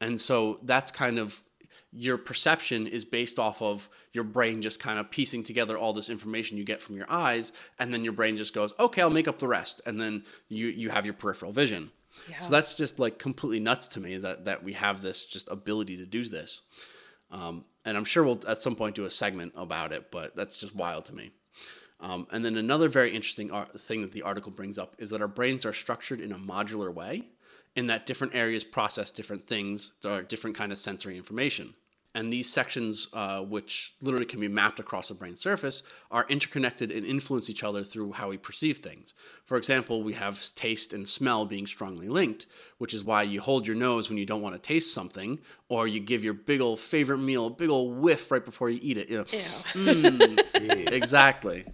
[0.00, 1.42] and so that's kind of
[1.92, 6.08] your perception is based off of your brain just kind of piecing together all this
[6.08, 9.28] information you get from your eyes, and then your brain just goes, okay, I'll make
[9.28, 11.90] up the rest, and then you you have your peripheral vision.
[12.28, 12.38] Yeah.
[12.40, 15.96] So that's just like completely nuts to me that that we have this just ability
[15.96, 16.62] to do this.
[17.30, 20.56] Um, and I'm sure we'll at some point do a segment about it, but that's
[20.56, 21.30] just wild to me.
[22.00, 25.20] Um, and then another very interesting ar- thing that the article brings up is that
[25.20, 27.28] our brains are structured in a modular way,
[27.76, 31.74] in that different areas process different things, or different kind of sensory information.
[32.12, 36.90] And these sections, uh, which literally can be mapped across a brain surface, are interconnected
[36.90, 39.14] and influence each other through how we perceive things.
[39.44, 42.46] For example, we have taste and smell being strongly linked,
[42.78, 45.86] which is why you hold your nose when you don't want to taste something, or
[45.86, 48.96] you give your big old favorite meal a big old whiff right before you eat
[48.96, 49.08] it.
[49.08, 50.86] You know, Ew.
[50.88, 51.64] exactly.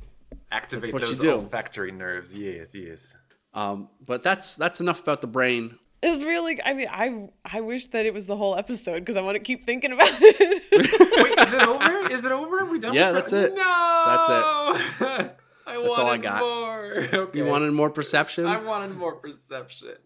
[0.53, 2.35] Activate those olfactory nerves.
[2.35, 3.17] Yes, yes.
[3.55, 5.79] Um, but that's that's enough about the brain.
[6.03, 6.61] It's really.
[6.63, 9.41] I mean, I I wish that it was the whole episode because I want to
[9.41, 10.63] keep thinking about it.
[10.73, 12.13] Wait, is it over?
[12.13, 12.59] Is it over?
[12.61, 12.95] Are we done?
[12.95, 13.55] Yeah, with that's it.
[13.55, 15.37] No, That's it.
[15.69, 16.41] I That's all I wanted got.
[16.41, 16.77] more.
[17.13, 17.39] Okay.
[17.39, 18.47] You wanted more perception?
[18.47, 19.97] I wanted more perception.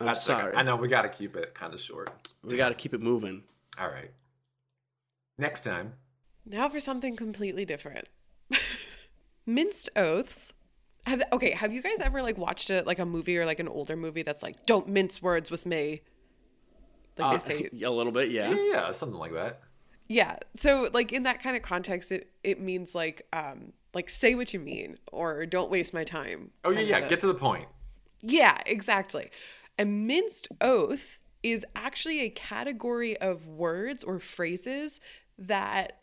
[0.00, 0.40] I'm That's okay.
[0.40, 0.54] sorry.
[0.56, 2.10] I know we got to keep it kind of short.
[2.44, 3.42] We got to keep it moving.
[3.78, 4.12] All right.
[5.36, 5.94] Next time.
[6.46, 8.08] now for something completely different.
[9.46, 10.54] Minced oaths.
[11.06, 11.52] Have okay.
[11.52, 14.22] Have you guys ever like watched a like a movie or like an older movie
[14.22, 16.02] that's like don't mince words with me?
[17.18, 18.50] Like Uh, they say a little bit, yeah.
[18.50, 19.60] Yeah, yeah, something like that.
[20.08, 20.36] Yeah.
[20.56, 24.52] So like in that kind of context it it means like um like say what
[24.52, 26.50] you mean or don't waste my time.
[26.64, 27.08] Oh yeah, yeah.
[27.08, 27.66] Get to the point.
[28.22, 29.30] Yeah, exactly.
[29.78, 35.00] A minced oath is actually a category of words or phrases
[35.38, 36.00] that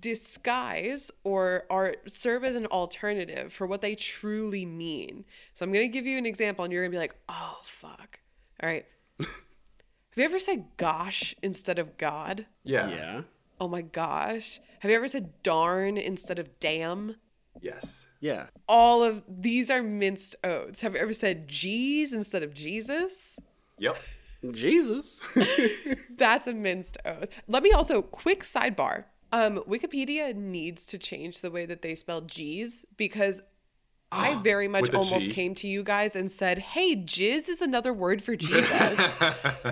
[0.00, 5.24] disguise or are serve as an alternative for what they truly mean.
[5.54, 7.58] So I'm going to give you an example and you're going to be like, "Oh
[7.64, 8.20] fuck."
[8.62, 8.86] All right.
[9.18, 12.46] Have you ever said gosh instead of god?
[12.64, 12.90] Yeah.
[12.90, 13.22] Yeah.
[13.60, 14.60] Oh my gosh.
[14.80, 17.16] Have you ever said darn instead of damn?
[17.60, 18.08] Yes.
[18.20, 18.46] Yeah.
[18.68, 20.82] All of these are minced oaths.
[20.82, 23.38] Have you ever said geez instead of Jesus?
[23.78, 23.96] Yep.
[24.52, 25.20] Jesus.
[26.16, 27.28] That's a minced oath.
[27.46, 29.04] Let me also quick sidebar.
[29.32, 33.42] Um, Wikipedia needs to change the way that they spell G's because
[34.10, 35.32] I very much almost G?
[35.32, 39.20] came to you guys and said, "Hey, jizz is another word for Jesus."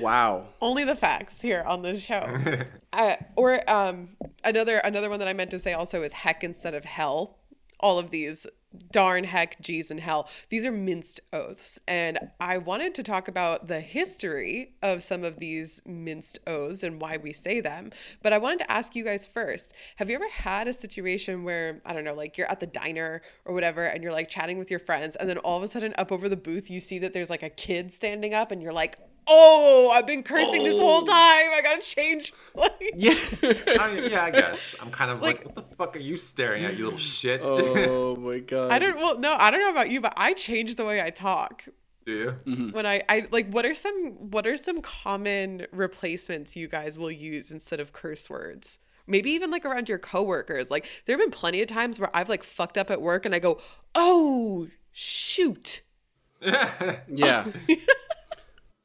[0.00, 0.46] wow.
[0.60, 2.64] Only the facts here on the show.
[2.92, 4.10] uh, or um,
[4.44, 7.38] another another one that I meant to say also is heck instead of hell.
[7.80, 8.46] All of these
[8.92, 10.28] darn heck, geez, and hell.
[10.48, 15.38] These are minced oaths, and I wanted to talk about the history of some of
[15.38, 17.90] these minced oaths and why we say them.
[18.22, 21.80] But I wanted to ask you guys first: Have you ever had a situation where
[21.84, 24.70] I don't know, like you're at the diner or whatever, and you're like chatting with
[24.70, 27.12] your friends, and then all of a sudden, up over the booth, you see that
[27.12, 31.02] there's like a kid standing up, and you're like, "Oh, I've been cursing this whole
[31.02, 31.06] Oh.
[31.06, 31.50] time.
[31.52, 33.12] I gotta change." Like, Yeah.
[33.42, 34.74] I yeah, I guess.
[34.80, 37.40] I'm kind of like, Like- what the fuck are you staring at, you little shit?
[37.42, 38.70] oh my god.
[38.70, 38.96] I don't.
[38.96, 41.64] Well, no, I don't know about you, but I change the way I talk
[42.06, 42.34] Do you?
[42.52, 42.70] Mm-hmm.
[42.70, 43.50] when I, I like.
[43.50, 48.28] What are some What are some common replacements you guys will use instead of curse
[48.30, 48.78] words?
[49.06, 50.70] Maybe even like around your coworkers.
[50.70, 53.34] Like there have been plenty of times where I've like fucked up at work and
[53.34, 53.60] I go,
[53.94, 55.82] "Oh shoot."
[57.08, 57.44] Yeah.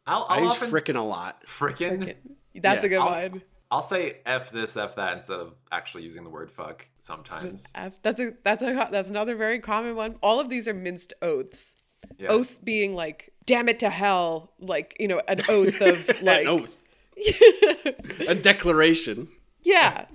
[0.10, 1.44] I'll, I I'll use often frickin' a lot.
[1.46, 2.16] frickin'.
[2.56, 3.42] That's Yeah, a good I'll- one.
[3.72, 7.72] I'll say f this, f that instead of actually using the word fuck sometimes.
[7.76, 8.02] F.
[8.02, 10.16] That's a that's a that's another very common one.
[10.24, 11.76] All of these are minced oaths.
[12.18, 12.30] Yeah.
[12.30, 16.48] Oath being like, "Damn it to hell," like you know, an oath of like An
[16.48, 16.84] oath.
[18.28, 19.28] a declaration.
[19.64, 20.06] Yeah,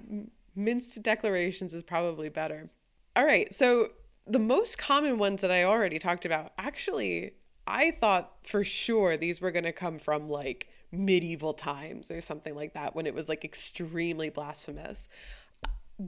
[0.57, 2.71] minced declarations is probably better.
[3.15, 3.91] All right, so
[4.27, 7.35] the most common ones that I already talked about, actually,
[7.67, 12.55] I thought for sure these were going to come from like medieval times or something
[12.55, 15.09] like that when it was like extremely blasphemous.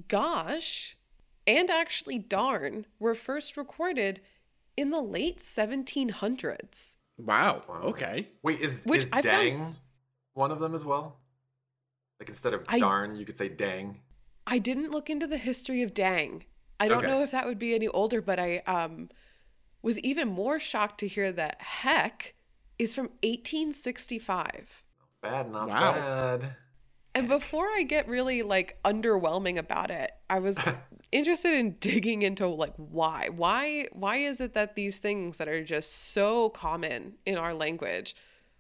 [0.09, 0.97] Gosh,
[1.47, 4.21] and actually darn were first recorded
[4.77, 6.97] in the late 1700s.
[7.19, 7.63] Wow.
[7.85, 8.29] Okay.
[8.43, 9.79] Wait, is, Which is I found dang s-
[10.35, 11.21] one of them as well?
[12.21, 14.01] Like instead of I- darn, you could say dang.
[14.47, 16.45] I didn't look into the history of Dang.
[16.79, 17.07] I don't Okay.
[17.09, 19.09] know if that would be any older, but I um
[19.87, 22.35] was even more shocked to hear that heck
[22.77, 24.83] is from 1865.
[25.23, 25.93] Bad, not Wow.
[25.93, 26.57] bad.
[27.15, 30.59] And before I get really like underwhelming about it, I was
[31.13, 33.29] interested in digging into like why.
[33.31, 38.17] Why why is it that these things that are just so common in our language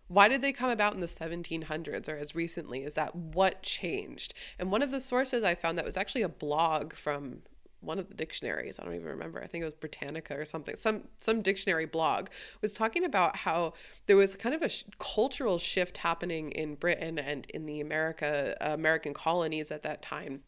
[0.08, 3.16] why did they come about in the 1700s or as recently as that?
[3.16, 4.34] What changed?
[4.56, 7.38] And one of the sources I found that was actually a blog from
[7.80, 8.78] one of the dictionaries.
[8.78, 9.42] I don't even remember.
[9.42, 10.76] I think it was Britannica or something.
[10.76, 12.28] Some some dictionary blog
[12.62, 13.74] was talking about how
[14.06, 18.56] there was kind of a sh- cultural shift happening in Britain and in the America
[18.60, 20.42] uh, American colonies at that time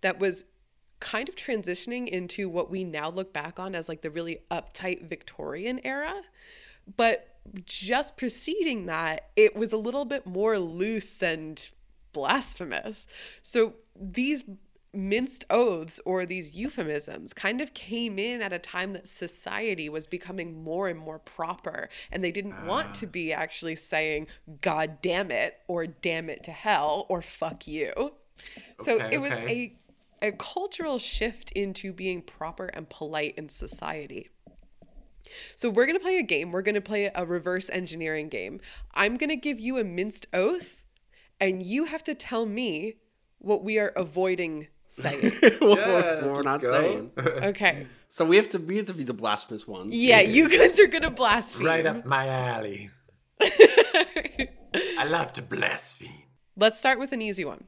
[0.00, 0.44] that was
[1.00, 5.08] kind of transitioning into what we now look back on as like the really uptight
[5.08, 6.22] Victorian era.
[6.96, 11.68] But just preceding that, it was a little bit more loose and
[12.12, 13.06] blasphemous.
[13.42, 14.44] So these
[14.92, 20.06] minced oaths or these euphemisms kind of came in at a time that society was
[20.06, 23.10] becoming more and more proper and they didn't want to ah.
[23.10, 24.26] be actually saying
[24.62, 27.92] god damn it or damn it to hell or fuck you
[28.80, 29.74] so Okay, it was okay.
[30.22, 34.30] a a cultural shift into being proper and polite in society
[35.54, 36.52] so we're going to play a game.
[36.52, 38.60] We're going to play a reverse engineering game.
[38.94, 40.86] I'm going to give you a minced oath
[41.38, 42.94] and you have to tell me
[43.38, 45.32] what we are avoiding saying.
[45.60, 46.70] What Yes, we're not let's go.
[46.72, 47.10] saying.
[47.18, 47.86] Okay.
[48.10, 49.94] So we have to we have to be the blasphemous ones.
[49.94, 51.66] Yeah, you guys are going to blaspheme.
[51.66, 52.88] right up my alley.
[53.42, 56.22] I love to blaspheme.
[56.56, 57.64] Let's start with an easy one.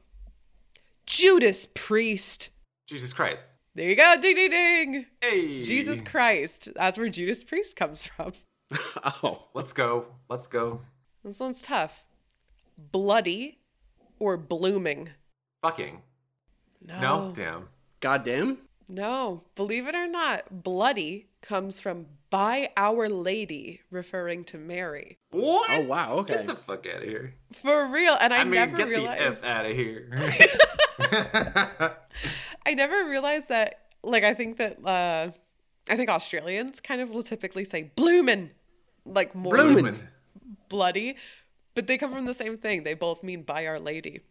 [1.05, 2.49] Judas Priest.
[2.87, 3.57] Jesus Christ.
[3.75, 4.15] There you go.
[4.19, 5.05] Ding ding ding.
[5.21, 5.63] Hey.
[5.63, 6.69] Jesus Christ.
[6.75, 8.33] That's where Judas Priest comes from.
[9.21, 9.43] Oh.
[9.53, 10.07] Let's go.
[10.27, 10.81] Let's go.
[11.23, 12.03] This one's tough.
[12.77, 13.59] Bloody
[14.17, 15.09] or blooming?
[15.61, 16.01] Fucking.
[16.85, 16.99] No.
[16.99, 17.33] No?
[17.35, 17.67] Damn.
[17.99, 18.57] Goddamn.
[18.91, 25.17] No, believe it or not, bloody comes from by Our Lady, referring to Mary.
[25.31, 25.69] What?
[25.71, 26.15] Oh wow.
[26.19, 26.35] Okay.
[26.35, 27.35] Get the fuck out of here.
[27.61, 28.17] For real.
[28.19, 30.09] And I, I, mean, never get realized the F out of here.
[32.65, 35.31] I never realized that like I think that uh
[35.89, 38.51] I think Australians kind of will typically say bloomin'
[39.05, 40.09] like more Bloomin'.
[40.69, 41.15] bloody.
[41.75, 42.83] But they come from the same thing.
[42.83, 44.21] They both mean by Our Lady.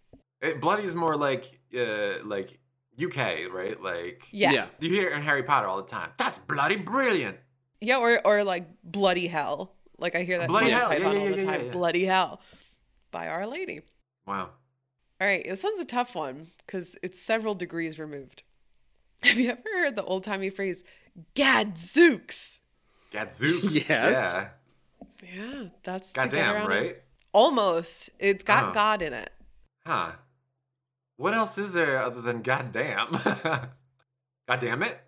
[0.42, 2.59] It, bloody is more like uh, like
[3.03, 3.81] UK, right?
[3.81, 4.53] Like Yeah.
[4.53, 4.66] Yeah.
[4.81, 6.11] you hear it in Harry Potter all the time.
[6.16, 7.38] That's bloody brilliant.
[7.81, 9.74] Yeah, or or like bloody hell.
[9.98, 10.88] Like I hear that Bloody in hell.
[10.88, 11.66] Python Yeah, yeah, all the yeah, yeah, time.
[11.66, 11.72] yeah.
[11.72, 12.40] Bloody hell.
[13.11, 13.83] By Our Lady.
[14.26, 14.50] Wow.
[15.20, 18.42] All right, this one's a tough one because it's several degrees removed.
[19.22, 20.83] Have you ever heard the old timey phrase
[21.35, 22.61] "gadzooks"?
[23.11, 23.74] Gadzooks.
[23.88, 23.88] Yes.
[23.88, 24.48] Yeah.
[25.22, 26.83] Yeah, that's Goddamn, right?
[26.87, 27.05] it.
[27.33, 28.11] Almost.
[28.18, 28.72] It's got Oh.
[28.72, 29.31] God in it.
[29.87, 30.12] Huh.
[31.20, 33.09] What else is there other than goddamn?
[34.48, 34.98] goddamn it?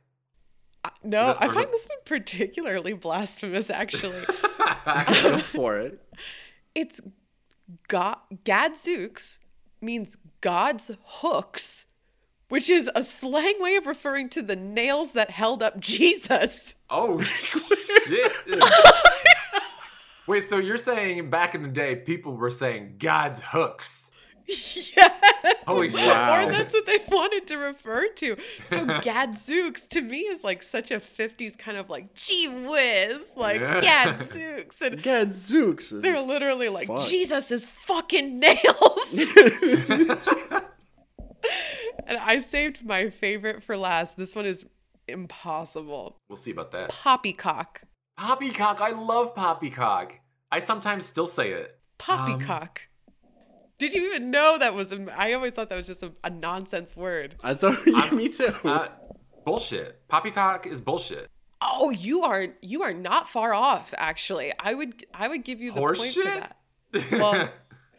[0.84, 3.70] Uh, No, that- I find the- this one particularly blasphemous.
[3.70, 4.22] Actually,
[5.22, 6.00] Go for it.
[6.74, 7.00] it's
[7.88, 8.18] God.
[8.44, 9.38] Gadzooks
[9.80, 11.86] means God's hooks,
[12.50, 16.74] which is a slang way of referring to the nails that held up Jesus.
[16.90, 18.32] oh shit.
[20.26, 24.10] Wait, so you're saying back in the day people were saying God's hooks?
[24.96, 25.08] yeah.
[25.66, 26.06] Holy shit.
[26.06, 26.42] Wow.
[26.46, 28.36] Or that's what they wanted to refer to.
[28.66, 33.60] So Gadzooks to me is like such a 50s kind of like gee whiz, like
[33.60, 33.80] Yeah.
[33.80, 34.80] Gadzooks.
[34.80, 35.90] And Gadzooks.
[35.90, 37.06] they're literally like Fuck.
[37.06, 39.14] Jesus' fucking nails.
[42.06, 44.16] and I saved my favorite for last.
[44.16, 44.64] This one is
[45.08, 46.18] impossible.
[46.28, 46.90] We'll see about that.
[46.90, 47.82] Poppycock.
[48.18, 48.80] Poppycock.
[48.80, 50.18] I love poppycock.
[50.50, 51.70] I sometimes still say it.
[51.98, 52.80] Poppycock.
[52.80, 52.88] Um,
[53.82, 54.92] Did you even know that was?
[54.92, 57.34] A, I always thought that was just a, a nonsense word.
[57.42, 58.54] I thought, yeah, me too.
[58.62, 58.86] Uh,
[59.44, 60.06] bullshit.
[60.06, 61.28] Poppycock is bullshit.
[61.60, 63.92] Oh, you are you are not far off.
[63.98, 66.44] Actually, I would I would give you the Horse point for shit?
[67.10, 67.10] that.
[67.20, 67.48] Well,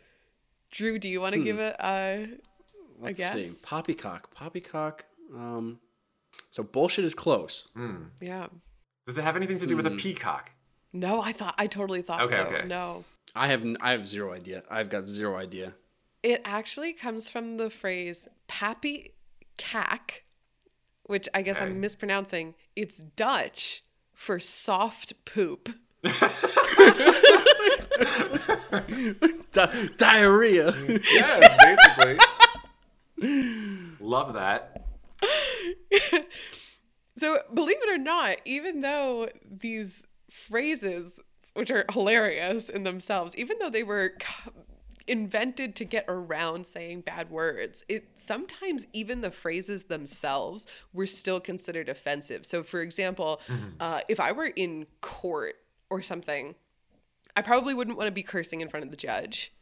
[0.71, 2.29] Drew, do you want to give it a?
[2.99, 3.33] Let's guess.
[3.33, 3.51] see.
[3.61, 4.33] Poppycock.
[4.33, 5.03] Poppycock.
[5.35, 5.79] Um,
[6.49, 7.67] so bullshit is close.
[8.21, 8.47] Yeah.
[9.05, 10.51] Does it have anything to do with a peacock?
[10.93, 12.43] No, I thought I totally thought Okay, so.
[12.43, 12.67] okay.
[12.67, 13.03] No,
[13.35, 14.63] I have I have zero idea.
[14.69, 15.73] I've got zero idea.
[16.21, 19.13] it actually comes from the phrase "pappy
[19.57, 20.23] cack,"
[21.03, 21.65] which I guess Okay.
[21.65, 22.53] I'm mispronouncing.
[22.75, 25.69] It's Dutch for soft poop.
[29.51, 30.73] Di- diarrhea.
[31.11, 32.17] Yes,
[33.17, 33.89] basically.
[33.99, 34.85] Love that.
[37.15, 41.19] So, believe it or not, even though these phrases,
[41.53, 44.13] which are hilarious in themselves, even though they were
[45.07, 51.39] invented to get around saying bad words, it sometimes even the phrases themselves were still
[51.39, 52.45] considered offensive.
[52.45, 53.41] So, for example,
[53.79, 55.55] uh, if I were in court
[55.89, 56.55] or something,
[57.35, 59.53] I probably wouldn't want to be cursing in front of the judge.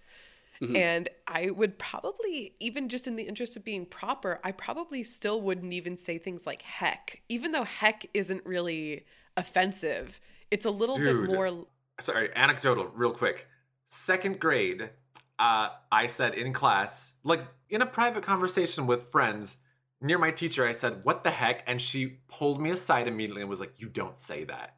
[0.75, 5.41] And I would probably, even just in the interest of being proper, I probably still
[5.41, 10.21] wouldn't even say things like heck, even though heck isn't really offensive.
[10.51, 11.27] It's a little Dude.
[11.27, 11.65] bit more.
[12.01, 13.47] Sorry, anecdotal, real quick.
[13.87, 14.89] Second grade,
[15.39, 19.57] uh, I said in class, like in a private conversation with friends,
[20.01, 21.63] near my teacher, I said, What the heck?
[21.67, 24.75] And she pulled me aside immediately and was like, You don't say that.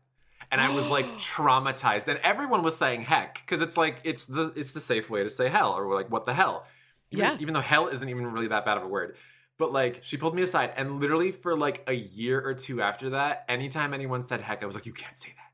[0.52, 2.08] And I was like traumatized.
[2.08, 5.30] And everyone was saying heck, because it's like it's the it's the safe way to
[5.30, 6.66] say hell, or like what the hell.
[7.12, 7.38] Even, Yeah.
[7.40, 9.16] even though hell isn't even really that bad of a word.
[9.60, 13.12] But like she pulled me aside and literally for like a year or two after
[13.12, 15.53] that, anytime anyone said heck, I was like, You can't say that.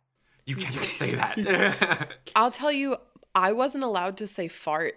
[0.49, 2.17] You cannot say that.
[2.35, 2.97] I'll tell you,
[3.35, 4.95] I wasn't allowed to say fart.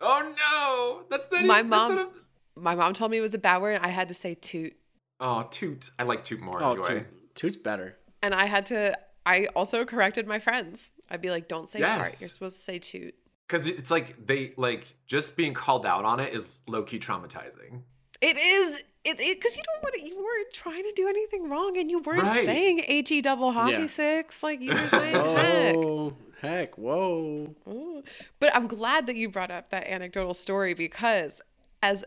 [0.00, 1.04] oh no.
[1.10, 3.38] That's not My even- that's mom- not a- My mom told me it was a
[3.38, 4.74] bad word, and I had to say toot.
[5.20, 5.90] Oh, toot.
[5.98, 6.88] I like toot more Oh, anyway.
[7.00, 7.34] toot.
[7.34, 7.96] Toot's better.
[8.22, 10.90] And I had to, I also corrected my friends.
[11.08, 12.14] I'd be like, don't say fart.
[12.20, 13.14] You're supposed to say toot.
[13.48, 17.82] Because it's like they like just being called out on it is low key traumatizing.
[18.22, 20.00] It is it because you don't want to.
[20.06, 22.46] You weren't trying to do anything wrong, and you weren't Right.
[22.46, 23.86] saying H E double hockey Yeah.
[23.88, 25.76] six like you were saying heck.
[25.76, 26.78] Oh, heck.
[26.78, 27.54] Whoa.
[27.68, 28.02] Ooh.
[28.38, 31.40] But I'm glad that you brought up that anecdotal story because
[31.82, 32.04] as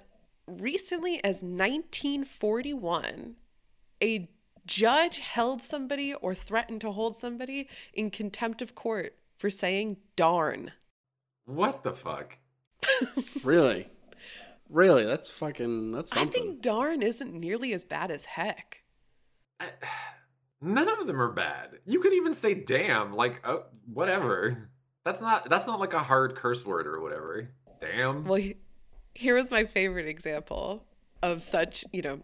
[0.47, 3.35] recently as 1941,
[4.01, 4.29] a
[4.65, 10.71] judge held somebody or threatened to hold somebody in contempt of court for saying darn.
[11.45, 12.37] What the fuck?
[13.43, 13.89] Really?
[14.69, 15.05] Really?
[15.05, 15.91] That's fucking.
[15.91, 16.27] That's something.
[16.27, 18.83] I think darn isn't nearly as bad as heck.
[20.61, 21.79] None of them are bad.
[21.85, 24.69] You could even say damn, like oh, whatever.
[25.03, 27.49] That's not that's not like a hard curse word or whatever.
[27.79, 28.25] Damn.
[28.25, 28.57] Well, he-
[29.13, 30.85] here was my favorite example
[31.21, 32.19] of such, you know,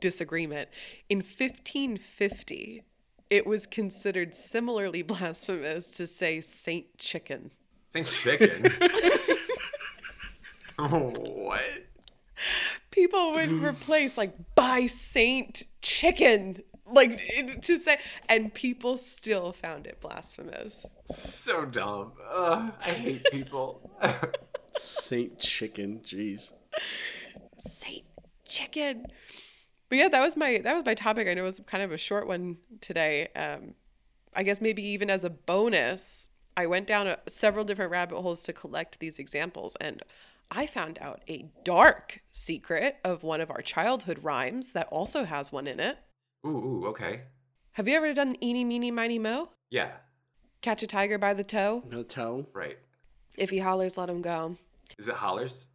[0.00, 0.68] disagreement.
[1.08, 2.82] In 1550,
[3.30, 7.52] it was considered similarly blasphemous to say Saint Chicken.
[7.90, 8.72] Saint chicken.
[10.78, 11.62] what?
[12.90, 17.20] People would replace like by Saint Chicken, like
[17.62, 17.98] to say,
[18.28, 20.84] and people still found it blasphemous.
[21.04, 22.12] So dumb.
[22.30, 23.90] Ugh, I hate people.
[24.72, 26.00] Saint Chicken.
[26.04, 26.52] Jeez.
[27.58, 28.04] Saint
[28.48, 29.06] Chicken.
[29.88, 31.28] But yeah, that was my that was my topic.
[31.28, 33.28] I know it was kind of a short one today.
[33.36, 33.74] Um,
[34.34, 38.42] I guess maybe even as a bonus, I went down a, several different rabbit holes
[38.44, 40.02] to collect these examples, and
[40.54, 45.50] I found out a dark secret of one of our childhood rhymes that also has
[45.50, 45.98] one in it.
[46.46, 47.22] ooh, ooh, okay.
[47.72, 49.48] Have you ever done eeny, meeny, miny, mo?
[49.70, 49.92] Yeah.
[50.60, 51.82] Catch a tiger by the toe.
[51.90, 52.46] No toe.
[52.52, 52.78] Right.
[53.38, 54.58] If he hollers, let him go.
[54.98, 55.68] Is it hollers?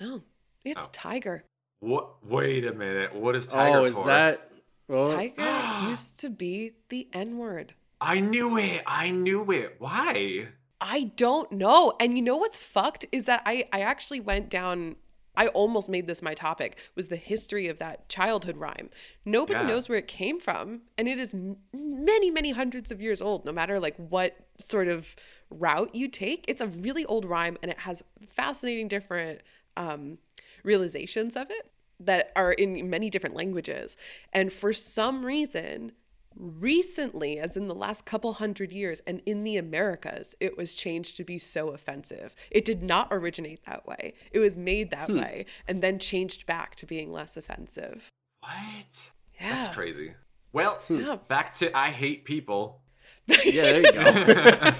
[0.00, 0.22] No,
[0.64, 0.90] it's Oh.
[0.92, 1.44] tiger.
[1.80, 2.24] What?
[2.24, 3.16] Wait a minute.
[3.16, 4.06] What is oh, tiger oh, is for?
[4.06, 4.52] that?
[4.88, 7.74] Oh, Tiger used to be the N word.
[8.00, 8.84] I knew it.
[8.86, 9.74] I knew it.
[9.80, 10.50] Why?
[10.80, 11.94] I don't know.
[12.00, 14.96] And you know what's fucked is that I I actually went down
[15.38, 18.88] I almost made this my topic was the history of that childhood rhyme.
[19.24, 19.66] Nobody Yeah.
[19.66, 23.44] knows where it came from and it is m- many many hundreds of years old
[23.44, 25.14] no matter like what sort of
[25.50, 26.44] route you take.
[26.48, 29.40] It's a really old rhyme and it has fascinating different
[29.76, 30.18] um
[30.62, 31.70] realizations of it
[32.00, 33.96] that are in many different languages.
[34.32, 35.92] And for some reason,
[36.38, 41.16] recently, as in the last couple hundred years, and in the Americas, it was changed
[41.16, 42.34] to be so offensive.
[42.50, 44.14] It did not originate that way.
[44.30, 45.18] It was made that hmm.
[45.18, 48.10] way and then changed back to being less offensive.
[48.40, 49.10] What?
[49.40, 49.54] Yeah.
[49.54, 50.14] That's crazy.
[50.52, 51.00] Well, hmm.
[51.00, 51.16] Yeah.
[51.28, 52.80] back to I hate people.
[53.26, 54.72] yeah, there you go.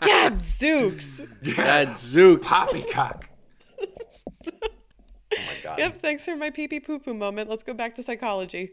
[0.00, 1.22] Gadzooks.
[1.42, 2.42] That's Zooks.
[2.42, 3.28] Poppycock.
[3.80, 4.50] oh
[5.30, 5.78] my god.
[5.78, 7.48] Yep, thanks for my pee pee poo poo moment.
[7.48, 8.72] Let's go back to psychology.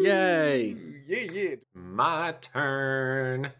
[0.00, 0.76] Yay.
[1.06, 1.54] Yeah, yeah.
[1.74, 3.52] My turn.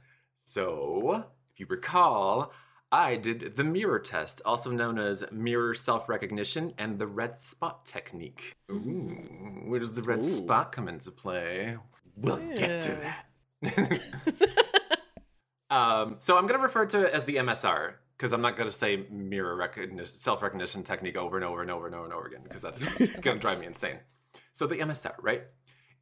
[0.44, 2.52] So, if you recall,
[2.92, 7.86] I did the mirror test, also known as mirror self recognition and the red spot
[7.86, 8.56] technique.
[8.70, 10.24] Ooh, where does the red Ooh.
[10.24, 11.76] spot come into play?
[12.16, 12.98] We'll get to
[13.62, 14.00] that.
[15.70, 18.68] um, so, I'm going to refer to it as the MSR because I'm not going
[18.68, 22.12] to say mirror recognition, self recognition technique over and over and over and over and
[22.12, 23.98] over again because that's going to drive me insane.
[24.52, 25.42] So, the MSR, right?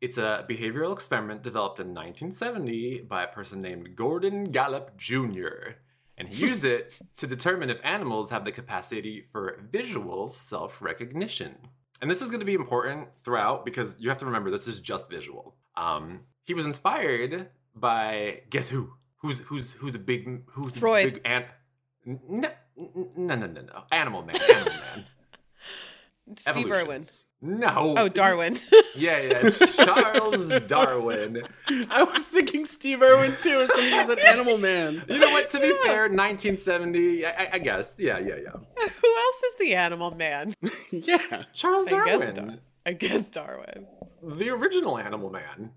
[0.01, 5.77] It's a behavioral experiment developed in 1970 by a person named Gordon Gallup Jr.
[6.17, 11.57] And he used it to determine if animals have the capacity for visual self recognition.
[12.01, 14.81] And this is going to be important throughout because you have to remember this is
[14.81, 15.55] just visual.
[15.77, 18.93] Um, he was inspired by guess who?
[19.19, 21.07] Who's who's who's a big who's Freud.
[21.07, 21.47] a big ant?
[22.05, 23.85] No, no, no, no, no.
[23.91, 24.37] Animal man.
[24.51, 25.07] Animal man.
[26.37, 27.03] Steve Irwin.
[27.45, 27.61] Evolutions.
[27.61, 27.95] No.
[27.99, 28.59] Oh, Darwin.
[28.97, 31.43] Yeah, yeah, it's Charles Darwin.
[31.91, 35.03] I was thinking Steve Irwin too, as soon as you said Animal Man.
[35.09, 35.51] You know what?
[35.51, 37.99] To be fair, 1970, I, I- I guess.
[37.99, 38.53] Yeah, yeah, yeah.
[38.53, 40.55] Who else is the animal man?
[40.93, 41.43] yeah.
[41.53, 43.87] Charles I guess Darwin, Dar- I guess Darwin.
[44.23, 45.73] the original animal man.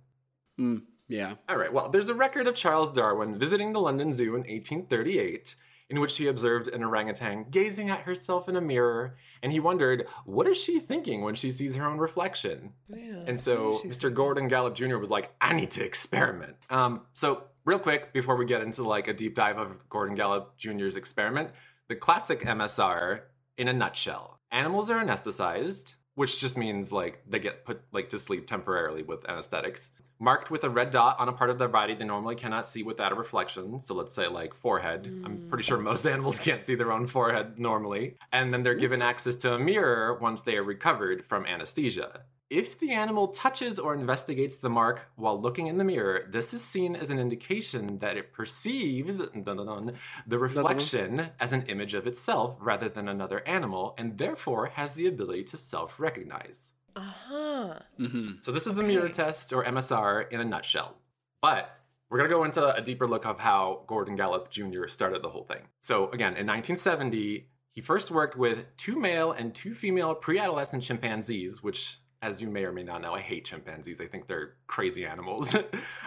[0.59, 1.33] Mm, yeah.
[1.49, 5.55] All right, well, there's a record of Charles Darwin visiting the London Zoo in 1838,
[5.89, 10.07] in which he observed an orangutan gazing at herself in a mirror, and he wondered,
[10.25, 12.73] what is she thinking when she sees her own reflection?
[12.89, 13.23] Yeah.
[13.25, 14.13] And so What is she Mr.
[14.13, 14.97] Gordon Gallup Jr.
[14.97, 16.57] was like, I need to experiment.
[16.69, 20.57] Um, so real quick, before we get into like a deep dive of Gordon Gallup
[20.57, 21.51] Jr.'s experiment,
[21.87, 23.21] the classic MSR
[23.57, 24.39] in a nutshell.
[24.51, 29.27] Animals are anesthetized, which just means like they get put like to sleep temporarily with
[29.29, 29.91] anesthetics.
[30.19, 32.81] Marked with a red dot on a part of their body they normally cannot see
[32.81, 33.79] without a reflection.
[33.79, 35.05] So let's say like forehead.
[35.23, 35.49] I'm mm.
[35.49, 38.17] pretty sure most animals can't see their own forehead normally.
[38.31, 42.21] And then they're given access to a mirror once they are recovered from anesthesia.
[42.49, 46.63] If the animal touches or investigates the mark while looking in the mirror, this is
[46.63, 49.93] seen as an indication that it perceives dun, dun, dun,
[50.25, 55.07] the reflection as an image of itself rather than another animal, and therefore has the
[55.07, 56.71] ability to self recognize.
[56.97, 57.79] Uh-huh.
[57.99, 58.31] Mm-hmm.
[58.41, 60.95] So, this is the mirror test or MSR in a nutshell.
[61.41, 61.77] But
[62.09, 64.87] we're going to go into a deeper look of how Gordon Gallup Jr.
[64.87, 65.63] started the whole thing.
[65.81, 70.83] So, again, in 1970, he first worked with two male and two female pre adolescent
[70.83, 74.01] chimpanzees, which, as you may or may not know, I hate chimpanzees.
[74.01, 75.55] I think they're crazy animals.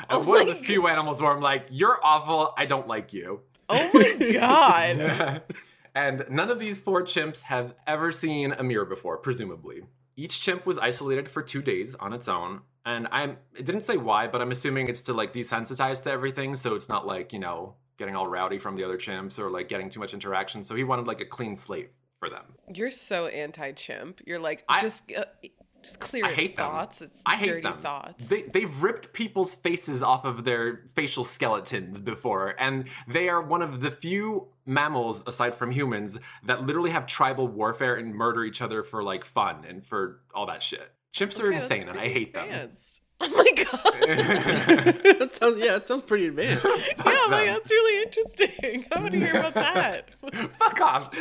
[0.08, 3.12] Oh One of my the few animals where I'm like, you're awful, I don't like
[3.12, 3.42] you.
[3.68, 5.42] Oh my god.
[5.94, 9.82] and none of these four chimps have ever seen a mirror before, presumably.
[10.16, 12.62] Each chimp was isolated for two days on its own.
[12.84, 16.56] And I'm it didn't say why, but I'm assuming it's to like desensitize to everything,
[16.56, 19.68] so it's not like, you know, getting all rowdy from the other chimps or like
[19.68, 20.62] getting too much interaction.
[20.62, 22.44] So he wanted like a clean slate for them.
[22.74, 24.22] You're so anti-chimp.
[24.26, 25.24] You're like I- just uh,
[25.82, 26.70] just clear I its hate them.
[26.70, 27.02] thoughts.
[27.02, 27.80] It's I hate dirty them.
[27.80, 28.28] thoughts.
[28.28, 33.62] They they've ripped people's faces off of their facial skeletons before, and they are one
[33.62, 38.62] of the few mammals aside from humans that literally have tribal warfare and murder each
[38.62, 40.92] other for like fun and for all that shit.
[41.14, 42.44] Chimps are Okay, that's insane, and I pretty hate them.
[42.44, 42.96] advanced.
[43.22, 43.82] Oh my god.
[45.18, 46.64] that sounds yeah, it sounds pretty advanced.
[46.96, 48.86] yeah, I'm like, that's really interesting.
[48.90, 50.08] I want to hear about that.
[50.52, 51.14] Fuck off.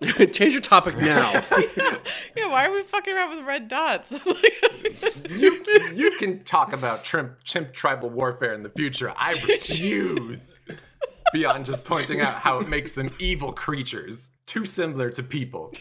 [0.32, 1.32] Change your topic now.
[2.36, 4.12] yeah, why are we fucking around with red dots?
[5.30, 9.12] you, you can talk about chimp, chimp tribal warfare in the future.
[9.16, 10.60] I refuse.
[11.32, 15.74] Beyond just pointing out how it makes them evil creatures, too similar to people.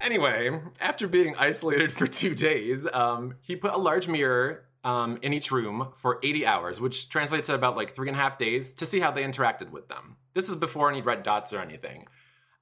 [0.00, 5.32] Anyway, after being isolated for two days, um, he put a large mirror um, in
[5.32, 8.74] each room for 80 hours, which translates to about like three and a half days
[8.74, 10.16] to see how they interacted with them.
[10.34, 12.06] This is before any red dots or anything.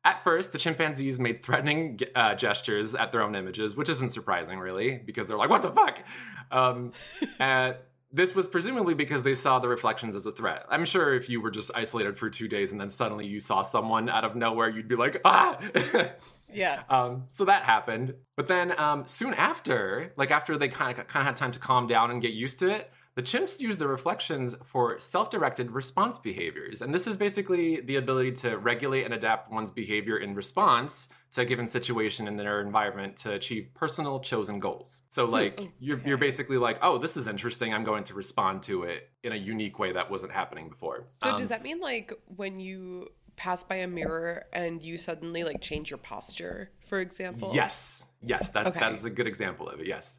[0.05, 4.59] At first, the chimpanzees made threatening uh, gestures at their own images, which isn't surprising,
[4.59, 6.03] really, because they're like, what the fuck?
[6.51, 6.93] Um,
[7.39, 7.77] and
[8.13, 10.65] this was presumably because they saw the reflections as a threat.
[10.69, 13.63] I'm sure if you were just isolated for two days and then suddenly you saw
[13.63, 15.59] someone out of nowhere, you'd be like, ah!
[16.53, 16.83] Yeah.
[16.89, 18.15] Um, so that happened.
[18.37, 21.59] But then um, soon after, like after they kind of kind of had time to
[21.59, 26.19] calm down and get used to it, the chimps use the reflections for self-directed response
[26.19, 26.81] behaviors.
[26.81, 31.43] And this is basically the ability to regulate and adapt one's behavior in response to
[31.43, 35.01] a given situation in their environment to achieve personal chosen goals.
[35.11, 37.73] So like you're you're basically like, "Oh, this is interesting.
[37.73, 41.31] I'm going to respond to it in a unique way that wasn't happening before." So
[41.31, 43.09] Um, does that mean like when you
[43.41, 47.51] pass by a mirror and you suddenly like change your posture, for example?
[47.55, 48.78] Yes, yes, that, Okay.
[48.80, 49.86] that is a good example of it.
[49.86, 50.18] Yes.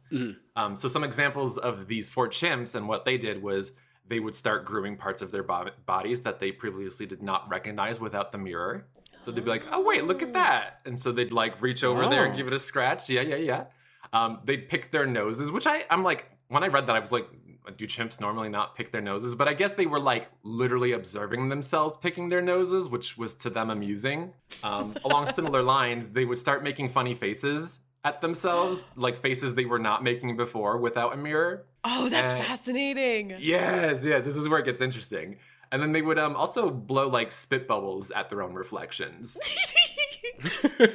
[0.56, 3.72] Um, so some examples of these four chimps and what they did was
[4.08, 8.00] they would start grooming parts of their bo- bodies that they previously did not recognize
[8.00, 8.88] without the mirror.
[9.22, 12.08] So they'd be like, "Oh wait, look at that!" And so they'd like reach over
[12.08, 12.36] there and Oh.
[12.36, 13.08] give it a scratch.
[13.08, 13.64] Yeah, yeah, yeah.
[14.12, 17.12] Um, they'd pick their noses, which I I'm like when I read that I was
[17.12, 17.28] like,
[17.76, 19.34] do chimps normally not pick their noses?
[19.34, 23.50] But I guess they were like literally observing themselves picking their noses, which was to
[23.50, 24.32] them amusing.
[24.62, 29.64] Um, along similar lines, they would start making funny faces at themselves, like faces they
[29.64, 31.66] were not making before without a mirror.
[31.84, 33.36] Oh, that's Uh, fascinating.
[33.38, 35.36] Yes, yes, this is where it gets interesting.
[35.70, 39.38] And then they would um, also blow like spit bubbles at their own reflections,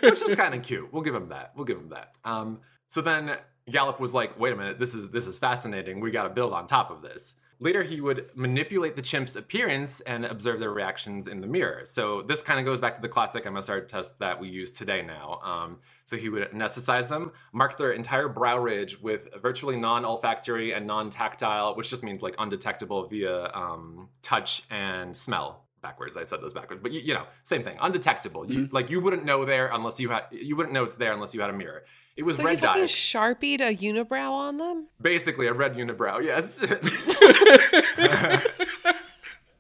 [0.02, 0.92] which is kind of cute.
[0.92, 1.54] We'll give them that.
[1.56, 2.16] We'll give them that.
[2.24, 2.60] Um,
[2.90, 3.38] so then
[3.70, 6.00] Gallup was like, "Wait a minute, this is this is fascinating.
[6.00, 10.00] We got to build on top of this." Later, he would manipulate the chimp's appearance
[10.02, 11.82] and observe their reactions in the mirror.
[11.86, 15.02] So this kind of goes back to the classic MSR test that we use today
[15.02, 15.40] now.
[15.44, 20.86] Um, so he would anesthetize them, mark their entire brow ridge with virtually non-olfactory and
[20.86, 25.67] non-tactile, which just means like undetectable via um, touch and smell.
[25.88, 28.52] Backwards, I said those backwards, but you, you know, same thing, undetectable.
[28.52, 28.76] You, mm-hmm.
[28.76, 31.40] like you wouldn't know there unless you had, you wouldn't know it's there unless you
[31.40, 31.86] had a mirror.
[32.18, 34.88] It was So red dye, sharpied a unibrow on them?
[35.02, 36.22] basically a red unibrow.
[36.22, 36.62] Yes.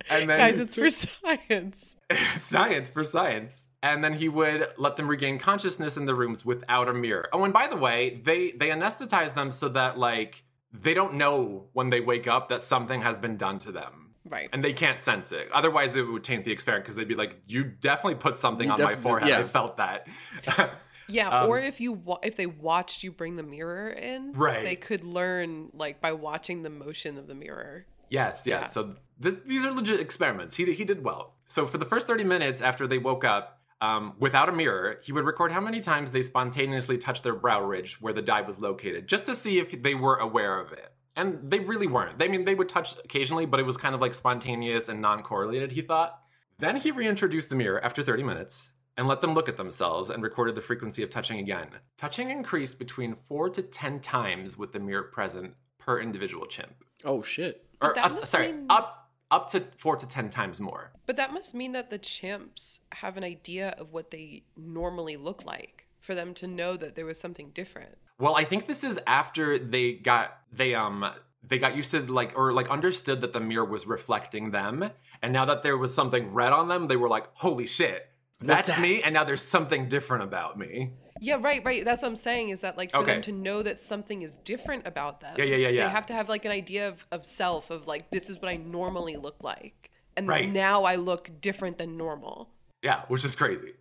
[0.09, 1.95] and then Guys, it's for science.
[2.35, 3.67] science for science.
[3.81, 7.29] And then he would let them regain consciousness in the rooms without a mirror.
[7.31, 11.67] Oh, and by the way, they they anesthetize them so that like they don't know
[11.73, 14.06] when they wake up that something has been done to them.
[14.29, 14.49] Right.
[14.53, 15.49] And they can't sense it.
[15.51, 18.73] Otherwise, it would taint the experiment because they'd be like, "You definitely put something You
[18.73, 19.31] on my definitely- forehead.
[19.31, 20.07] I felt that."
[21.09, 24.65] Yeah, Um, or if you wa- if they watched you bring the mirror in, Right.
[24.65, 27.85] they could learn like by watching the motion of the mirror.
[28.09, 28.63] Yes, yes.
[28.63, 28.63] Yeah.
[28.63, 30.57] So th- these are legit experiments.
[30.57, 31.35] He, he did well.
[31.45, 35.13] So for the first 30 minutes after they woke up, um, without a mirror, he
[35.13, 38.59] would record how many times they spontaneously touched their brow ridge where the dye was
[38.59, 40.91] located, just to see if they were aware of it.
[41.17, 42.21] And they really weren't.
[42.23, 45.23] I mean, they would touch occasionally, but it was kind of like spontaneous and non
[45.23, 46.21] correlated, he thought.
[46.59, 50.23] Then he reintroduced the mirror after 30 minutes and let them look at themselves and
[50.23, 51.67] recorded the frequency of touching again.
[51.97, 57.21] Touching increased between 4 to 10 times with the mirror present per individual chimp Oh
[57.21, 57.65] shit.
[57.81, 60.91] or that uh, sorry, mean- up up to four to ten times more.
[61.05, 65.43] But that must mean that the chimps have an idea of what they normally look
[65.45, 67.97] like for them to know that there was something different.
[68.19, 71.05] Well, I think this is after they got they um
[71.43, 74.89] they got used to like or like understood that the mirror was reflecting them,
[75.21, 78.67] and now that there was something red on them, they were like, "Holy shit, that's
[78.67, 80.91] that?" me!" And now there's something different about me.
[81.19, 81.83] Yeah, right, right.
[81.83, 83.13] That's what I'm saying is that like for Okay.
[83.13, 85.33] them to know that something is different about them.
[85.37, 85.87] Yeah, yeah, yeah, yeah.
[85.87, 88.49] They have to have like an idea of, of self of like this is what
[88.49, 89.89] I normally look like.
[90.15, 90.51] And Right.
[90.51, 92.49] now I look different than normal.
[92.83, 93.73] Yeah, which is crazy.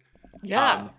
[0.42, 0.72] Yeah.
[0.72, 0.90] Um,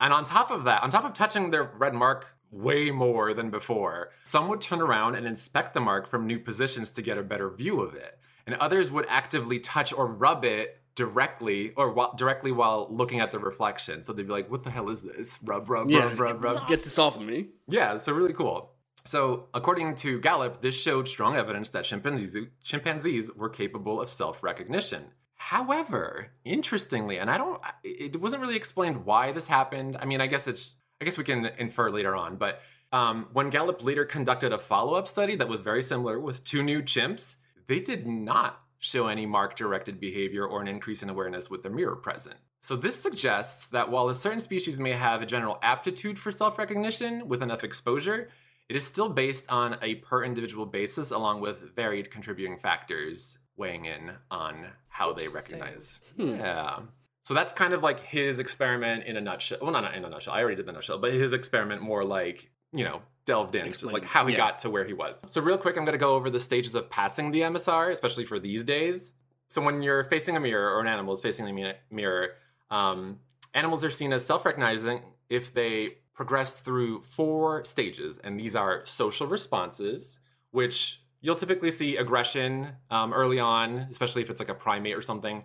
[0.00, 3.50] and on top of that, on top of touching their red mark way more than
[3.50, 7.22] before, some would turn around and inspect the mark from new positions to get a
[7.22, 8.18] better view of it.
[8.46, 13.32] And others would actively touch or rub it directly or while, directly while looking at
[13.32, 14.02] the reflection.
[14.02, 15.38] So they'd be like, what the hell is this?
[15.42, 16.08] Rub, rub, Yeah.
[16.10, 16.68] rub, rub, rub.
[16.68, 17.48] Get this off of me.
[17.66, 18.70] Yeah, so really cool.
[19.06, 24.42] So, according to Gallup, this showed strong evidence that chimpanzees, chimpanzees were capable of self
[24.42, 25.10] recognition.
[25.34, 29.98] However, interestingly, and I don't, it wasn't really explained why this happened.
[30.00, 33.50] I mean, I guess it's, I guess we can infer later on, but um, when
[33.50, 37.36] Gallup later conducted a follow up study that was very similar with two new chimps,
[37.66, 41.68] they did not show any mark directed behavior or an increase in awareness with the
[41.68, 42.36] mirror present.
[42.62, 46.56] So, this suggests that while a certain species may have a general aptitude for self
[46.56, 48.30] recognition with enough exposure,
[48.70, 53.84] it is still based on a per individual basis along with varied contributing factors weighing
[53.84, 56.00] in on how they recognize.
[56.16, 56.78] Yeah.
[57.24, 59.58] So that's kind of like his experiment in a nutshell.
[59.62, 60.34] Well, not in a nutshell.
[60.34, 63.94] I already did the nutshell, but his experiment more like, you know, delved into Explain.
[63.94, 64.38] like how he Yeah.
[64.38, 65.24] got to where he was.
[65.28, 68.26] So real quick, I'm going to go over the stages of passing the MSR, especially
[68.26, 69.12] for these days.
[69.48, 72.30] So when you're facing a mirror or an animal is facing a mirror,
[72.70, 73.20] um,
[73.54, 75.00] animals are seen as self-recognizing
[75.30, 80.20] if they progress through four stages, and these are social responses,
[80.50, 85.02] which you'll typically see aggression um, early on, especially if it's like a primate or
[85.02, 85.44] something.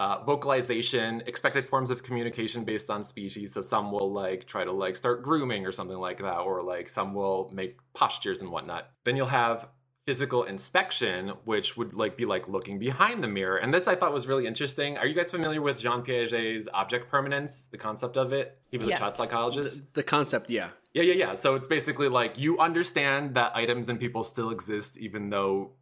[0.00, 3.52] Uh, vocalization, expected forms of communication based on species.
[3.52, 6.88] So some will like try to like start grooming or something like that, or like
[6.88, 8.88] some will make postures and whatnot.
[9.04, 9.68] Then you'll have
[10.06, 13.58] physical inspection, which would like be like looking behind the mirror.
[13.58, 14.96] And this I thought was really interesting.
[14.96, 18.58] Are you guys familiar with Jean Piaget's object permanence, the concept of it?
[18.70, 18.98] He was Yes.
[18.98, 19.92] a child psychologist.
[19.92, 20.70] The concept, yeah.
[20.94, 21.34] Yeah, yeah, yeah.
[21.34, 25.72] So it's basically like you understand that items and people still exist, even though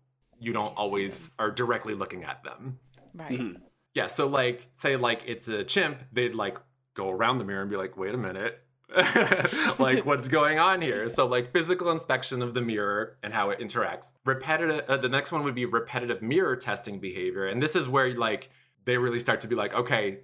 [0.40, 2.80] you don't always are directly looking at them.
[3.14, 3.56] Right.
[3.98, 6.56] Yeah, so like say like it's a chimp, they'd like
[6.94, 8.62] go around the mirror and be like, "Wait a minute."
[9.80, 11.08] like what's going on here?
[11.08, 14.12] So like physical inspection of the mirror and how it interacts.
[14.24, 17.46] Repetitive uh, the next one would be repetitive mirror testing behavior.
[17.46, 18.50] And this is where like
[18.84, 20.20] they really start to be like, "Okay,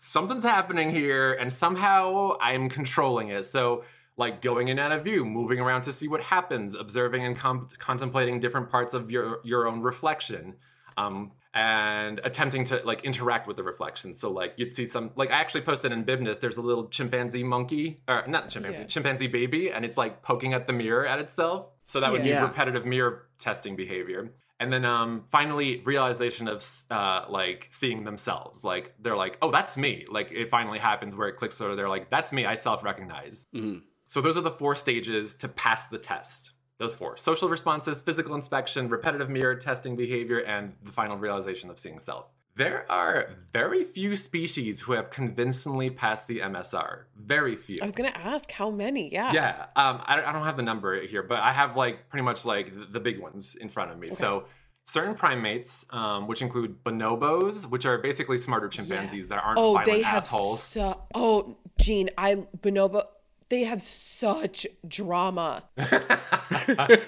[0.00, 3.84] something's happening here and somehow I'm controlling it." So
[4.16, 7.36] like going in and out of view, moving around to see what happens, observing and
[7.36, 10.56] com- contemplating different parts of your your own reflection.
[10.96, 14.14] Um, and attempting to like interact with the reflection.
[14.14, 16.38] So like you'd see some like I actually posted in Bibness.
[16.38, 18.86] There's a little chimpanzee monkey, or not chimpanzee, Yeah.
[18.88, 21.70] chimpanzee baby, and it's like poking at the mirror at itself.
[21.86, 24.32] So that would be repetitive mirror testing behavior.
[24.60, 28.64] And then um, finally, realization of uh, like seeing themselves.
[28.64, 30.04] Like they're like, oh, that's me.
[30.10, 31.54] Like it finally happens where it clicks.
[31.56, 32.44] So they're like, that's me.
[32.44, 33.46] I self recognize.
[33.54, 33.82] Mhm.
[34.08, 36.50] So those are the four stages to pass the test.
[36.78, 41.78] Those four social responses, physical inspection, repetitive mirror testing behavior, and the final realization of
[41.78, 42.30] seeing self.
[42.54, 47.04] There are very few species who have convincingly passed the MSR.
[47.16, 47.78] Very few.
[47.82, 49.12] I was gonna ask how many.
[49.12, 49.32] Yeah.
[49.32, 52.44] Yeah, um, I, I don't have the number here, but I have like pretty much
[52.44, 54.10] like the, the big ones in front of me.
[54.10, 54.44] So
[54.86, 59.86] certain primates, um, which include bonobos, which are basically smarter chimpanzees that aren't Oh, violent
[59.86, 60.62] they have assholes.
[60.62, 61.02] so.
[61.14, 63.04] Oh, Gene, I bonobo.
[63.48, 65.64] They have such drama.
[65.76, 67.00] They're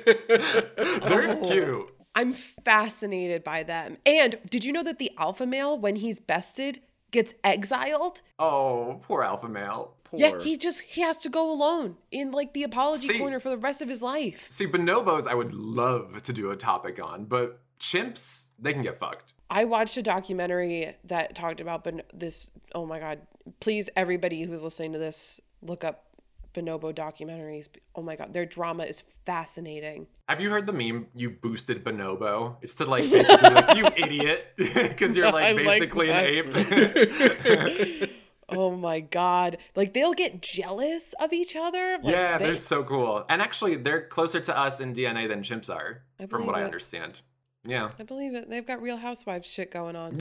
[0.78, 1.40] Oh.
[1.48, 1.90] cute.
[2.14, 3.98] I'm fascinated by them.
[4.04, 6.80] And did you know that the alpha male, when he's bested,
[7.10, 8.20] gets exiled?
[8.38, 9.94] Oh, poor alpha male.
[10.12, 13.48] Yeah, he just he has to go alone in like the apology See- corner for
[13.48, 14.46] the rest of his life.
[14.50, 18.98] See, bonobos, I would love to do a topic on, but chimps, they can get
[18.98, 19.34] fucked.
[19.48, 22.50] I watched a documentary that talked about bon- this.
[22.74, 23.20] Oh my god!
[23.60, 26.06] Please, everybody who's listening to this, look up
[26.54, 27.68] bonobo documentaries.
[27.94, 30.06] Oh my god, their drama is fascinating.
[30.28, 31.06] Have you heard the meme?
[31.14, 32.56] You boosted bonobo.
[32.62, 36.26] It's to like basically like you idiot because you're like like basically that.
[36.26, 38.10] an ape.
[38.52, 39.58] Oh my god!
[39.76, 41.98] Like they'll get jealous of each other.
[42.02, 43.24] Like, yeah, they- they're so cool.
[43.28, 46.64] And actually, they're closer to us in DNA than chimps are, from what believe I
[46.64, 47.20] understand.
[47.64, 47.90] Yeah.
[47.96, 48.50] I believe it.
[48.50, 50.18] They've got Real Housewives shit going on.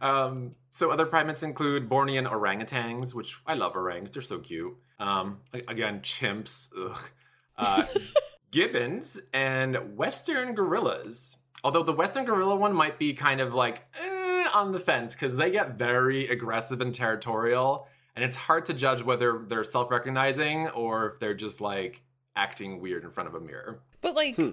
[0.00, 0.24] Yeah.
[0.24, 4.10] um, so other primates include Bornean orangutans, which I love orangs.
[4.12, 4.76] They're so cute.
[4.98, 7.10] Um, again, chimps, ugh.
[7.56, 7.84] Uh,
[8.50, 11.36] gibbons, and western gorillas.
[11.62, 15.36] Although the western gorilla one might be kind of like eh, on the fence because
[15.36, 17.86] they get very aggressive and territorial,
[18.16, 22.02] and it's hard to judge whether they're self-recognizing or if they're just like
[22.34, 23.80] acting weird in front of a mirror.
[24.00, 24.52] But like, Hmm.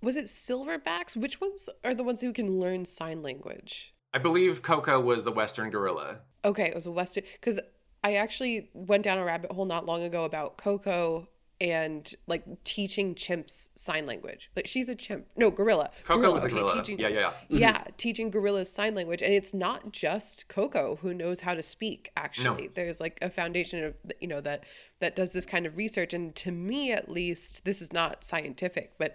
[0.00, 1.16] was it silverbacks?
[1.16, 3.92] Which ones are the ones who can learn sign language?
[4.12, 6.20] I believe Koko was a western gorilla.
[6.44, 7.60] Okay, it was a western because
[8.02, 11.28] I actually went down a rabbit hole not long ago about Koko
[11.60, 14.50] and like teaching chimps sign language.
[14.56, 15.90] Like she's a chimp, no gorilla.
[16.04, 16.76] Koko was a okay, gorilla.
[16.76, 17.58] teaching- Yeah, yeah, yeah.
[17.58, 22.10] Yeah, teaching gorillas sign language, and it's not just Koko who knows how to speak.
[22.16, 24.64] Actually, there's like a foundation of you know that
[25.00, 28.94] that does this kind of research, and to me at least, this is not scientific,
[28.98, 29.14] but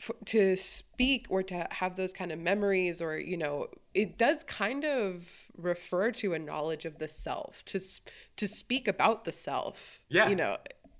[0.00, 4.44] f- to speak or to have those kind of memories, or you know, it does
[4.44, 7.80] kind of refer to a knowledge of the self to
[8.36, 10.00] to speak about the self.
[10.08, 10.28] Yeah.
[10.28, 10.56] you know,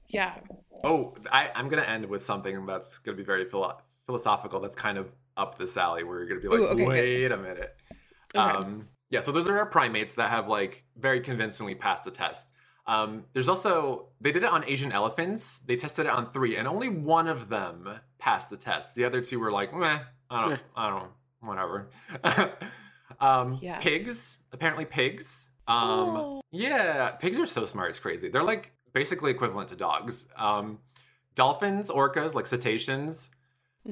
[0.08, 0.36] yeah.
[0.84, 4.60] Oh, I, I'm to end with something that's to be very philo- philosophical.
[4.60, 6.88] That's kind of up this alley where you're to be like, Ooh, okay, good.
[6.88, 7.76] wait a minute.
[8.34, 8.38] Okay.
[8.38, 12.52] Um, yeah, so those are our primates that have like very convincingly passed the test.
[12.86, 15.60] Um, there's also they did it on Asian elephants.
[15.60, 18.94] They tested it on three, and only one of them passed the test.
[18.94, 19.98] The other two were like, meh,
[20.30, 20.56] I don't, Meh.
[20.76, 21.10] I don't,
[21.40, 21.88] whatever.
[23.20, 23.78] um, Yeah.
[23.78, 25.48] Pigs, apparently pigs.
[25.68, 26.42] Um, Oh.
[26.52, 27.90] yeah, pigs are so smart.
[27.90, 28.28] It's crazy.
[28.28, 30.28] They're like basically equivalent to dogs.
[30.36, 30.78] Um,
[31.34, 33.30] dolphins, orcas, like cetaceans.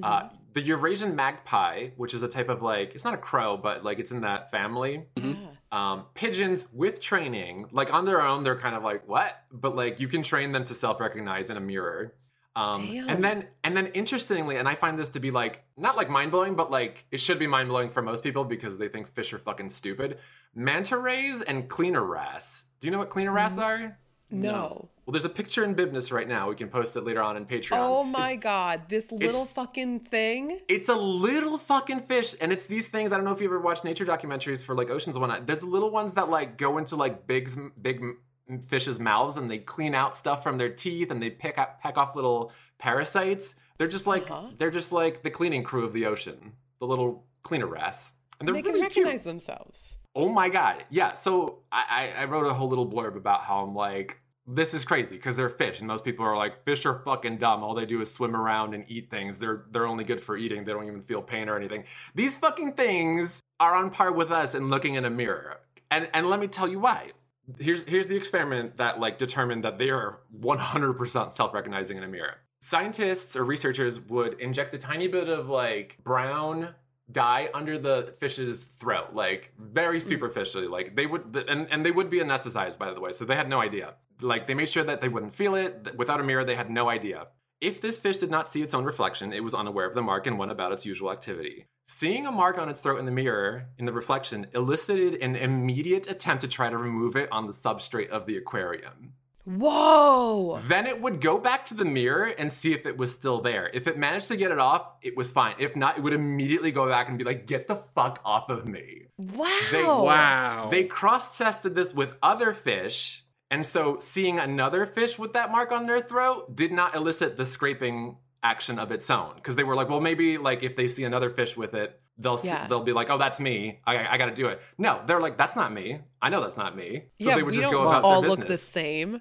[0.03, 3.85] Uh, the Eurasian magpie, which is a type of like, it's not a crow, but
[3.85, 5.05] like it's in that family.
[5.17, 5.35] Yeah.
[5.71, 10.01] Um, pigeons with training, like on their own, they're kind of like what, but like
[10.01, 12.15] you can train them to self-recognize in a mirror.
[12.57, 13.09] Um, Damn.
[13.09, 16.31] and then and then interestingly, and I find this to be like not like mind
[16.31, 19.33] blowing, but like it should be mind blowing for most people because they think fish
[19.33, 20.19] are fucking stupid.
[20.55, 22.65] Manta rays and cleaner wrasse.
[22.81, 23.99] Do you know what cleaner wrasse are?
[24.31, 24.89] No.
[25.05, 26.49] Well, there's a picture in Bibness right now.
[26.49, 27.73] We can post it later on in Patreon.
[27.79, 30.61] Oh my god, this little fucking thing.
[30.67, 33.13] It's a little fucking fish, and it's these things.
[33.13, 35.47] I don't know if you ever watched nature documentaries for like oceans and whatnot.
[35.47, 37.51] They're the little ones that like go into like big,
[37.81, 38.19] big m-
[38.67, 41.97] fish's mouths, and they clean out stuff from their teeth, and they pick up, peck
[41.99, 43.57] off little parasites.
[43.79, 44.51] They're just like Uh-huh.
[44.59, 48.55] they're just like the cleaning crew of the ocean, the little cleaner wrasse, and they're
[48.55, 49.07] They can really cute.
[49.07, 49.97] recognize themselves.
[50.15, 50.85] Oh my god.
[50.91, 51.13] Yeah.
[51.15, 54.85] So I, I, I wrote a whole little blurb about how I'm like, this is
[54.85, 57.65] crazy because they're fish, and most people are like, fish are fucking dumb.
[57.65, 59.39] All they do is swim around and eat things.
[59.39, 60.65] They're they're only good for eating.
[60.65, 61.85] They don't even feel pain or anything.
[62.15, 65.61] These fucking things are on par with us in looking in a mirror.
[65.91, 67.13] And and let me tell you why.
[67.59, 72.37] Here's here's the experiment that like determined that they are 100% self-recognizing in a mirror.
[72.61, 76.75] Scientists or researchers would inject a tiny bit of like brown
[77.11, 80.03] dye under the fish's throat, like very mm.
[80.03, 80.67] superficially.
[80.67, 83.49] Like they would, and, and they would be anesthetized, by the way, so they had
[83.49, 83.95] no idea.
[84.21, 85.95] Like they made sure that they wouldn't feel it.
[85.97, 87.29] Without a mirror, they had no idea.
[87.61, 90.27] If this fish did not see its own reflection, it was unaware of the mark
[90.27, 91.67] and went about its usual activity.
[91.87, 96.11] Seeing a mark on its throat in the mirror, in the reflection, elicited an immediate
[96.11, 99.13] attempt to try to remove it on the substrate of the aquarium.
[99.45, 100.61] Whoa.
[100.67, 103.71] Then it would go back to the mirror and see if it was still there.
[103.75, 105.57] If it managed to get it off, it was fine.
[105.59, 108.67] If not, it would immediately go back and be like, get the fuck off of
[108.67, 109.09] me.
[109.19, 109.61] Wow.
[109.71, 110.69] They- Wow.
[110.71, 113.27] They cross tested this with other fish.
[113.51, 117.45] And so seeing another fish with that mark on their throat did not elicit the
[117.45, 119.33] scraping action of its own.
[119.37, 122.37] Because they were like, well, maybe like if they see another fish with it, they'll
[122.37, 123.81] see, they'll be like, oh, that's me.
[123.87, 124.61] I, I got to do it.
[124.79, 125.99] No, they're like, that's not me.
[126.23, 127.07] I know that's not me.
[127.21, 129.21] So yeah, they would we just don't go about all their look the same.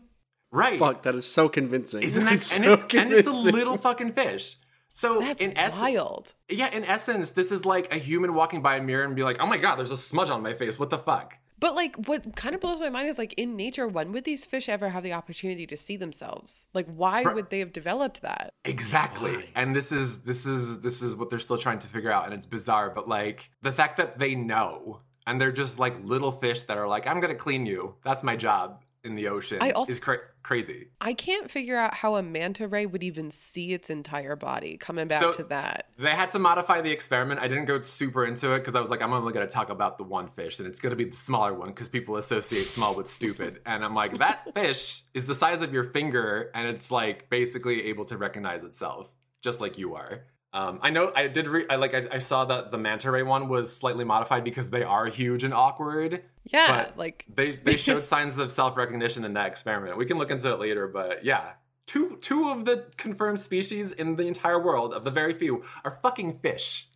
[0.51, 0.77] right.
[0.77, 2.03] Fuck, that is so convincing.
[2.03, 4.57] Isn't that It's and, so it's, and it's a little fucking fish.
[4.95, 6.33] So That's in essence, wild.
[6.49, 9.37] yeah, in essence, this is like a human walking by a mirror and be like,
[9.39, 10.77] "Oh my god, there's a smudge on my face.
[10.77, 13.87] What the fuck?" But like, what kind of blows my mind is like in nature,
[13.87, 16.67] when would these fish ever have the opportunity to see themselves?
[16.73, 17.33] Like, why Right.
[17.33, 18.53] would they have developed that?
[18.65, 19.37] Exactly.
[19.37, 19.45] Why?
[19.55, 22.33] And this is this is this is what they're still trying to figure out and
[22.33, 26.63] it's bizarre, but like the fact that they know and they're just like little fish
[26.63, 27.95] that are like, "I'm going to clean you.
[28.03, 30.87] That's my job in the ocean." I also- is cra- crazy.
[30.99, 34.77] I can't figure out how a manta ray would even see its entire body.
[34.77, 37.39] Coming back So- to that, They had to modify the experiment.
[37.39, 39.69] I didn't go super into it because I was like, I'm only going to talk
[39.69, 42.67] about the one fish, and it's going to be the smaller one because people associate
[42.67, 43.61] small with stupid.
[43.65, 47.85] And I'm like, that fish is the size of your finger, and it's like basically
[47.85, 49.09] able to recognize itself,
[49.41, 50.25] just like you are.
[50.53, 51.47] Um, I know I did.
[51.47, 51.93] Re- I like.
[51.95, 55.43] I, I saw that the manta ray one was slightly modified because they are huge
[55.43, 56.23] and awkward.
[56.45, 59.97] yeah, But like They they showed signs of self recognition in that experiment.
[59.97, 61.53] We can look into it later, but yeah,
[61.87, 65.91] two two of the confirmed species in the entire world of the very few are
[65.91, 66.87] fucking fish.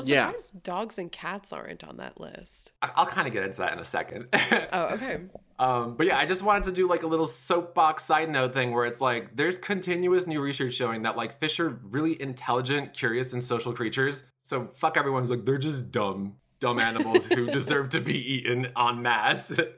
[0.00, 0.26] I'm Yeah.
[0.28, 2.72] surprised dogs and cats aren't on that list.
[2.82, 4.28] I- I'll kind of get into that in a second.
[4.72, 5.20] Oh, okay.
[5.58, 8.72] um, but yeah, I just wanted to do like a little soapbox side note thing
[8.72, 13.32] where it's like there's continuous new research showing that like fish are really intelligent, curious,
[13.32, 14.22] and social creatures.
[14.40, 18.68] So fuck everyone who's like they're just dumb, dumb animals who deserve to be eaten
[18.76, 19.58] en masse.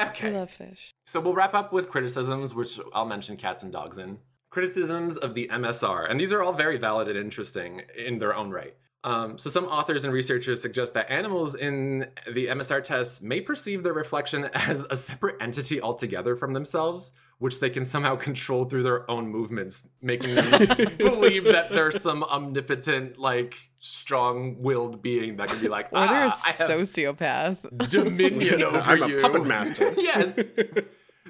[0.00, 0.26] Okay.
[0.26, 0.90] I love fish.
[1.06, 4.18] So we'll wrap up with criticisms, which I'll mention cats and dogs in.
[4.50, 8.50] Criticisms of the MSR, and these are all very valid and interesting in their own
[8.50, 8.74] right.
[9.04, 13.82] Um, so some authors and researchers suggest that animals in the MSR tests may perceive
[13.82, 18.82] their reflection as a separate entity altogether from themselves, which they can somehow control through
[18.82, 20.46] their own movements, making them
[20.98, 26.28] believe that there's some omnipotent, like strong-willed being that can be like, Or they're a
[26.28, 27.90] ah, have sociopath.
[27.90, 29.92] dominion over I'm a puppet master.
[29.98, 30.38] yes.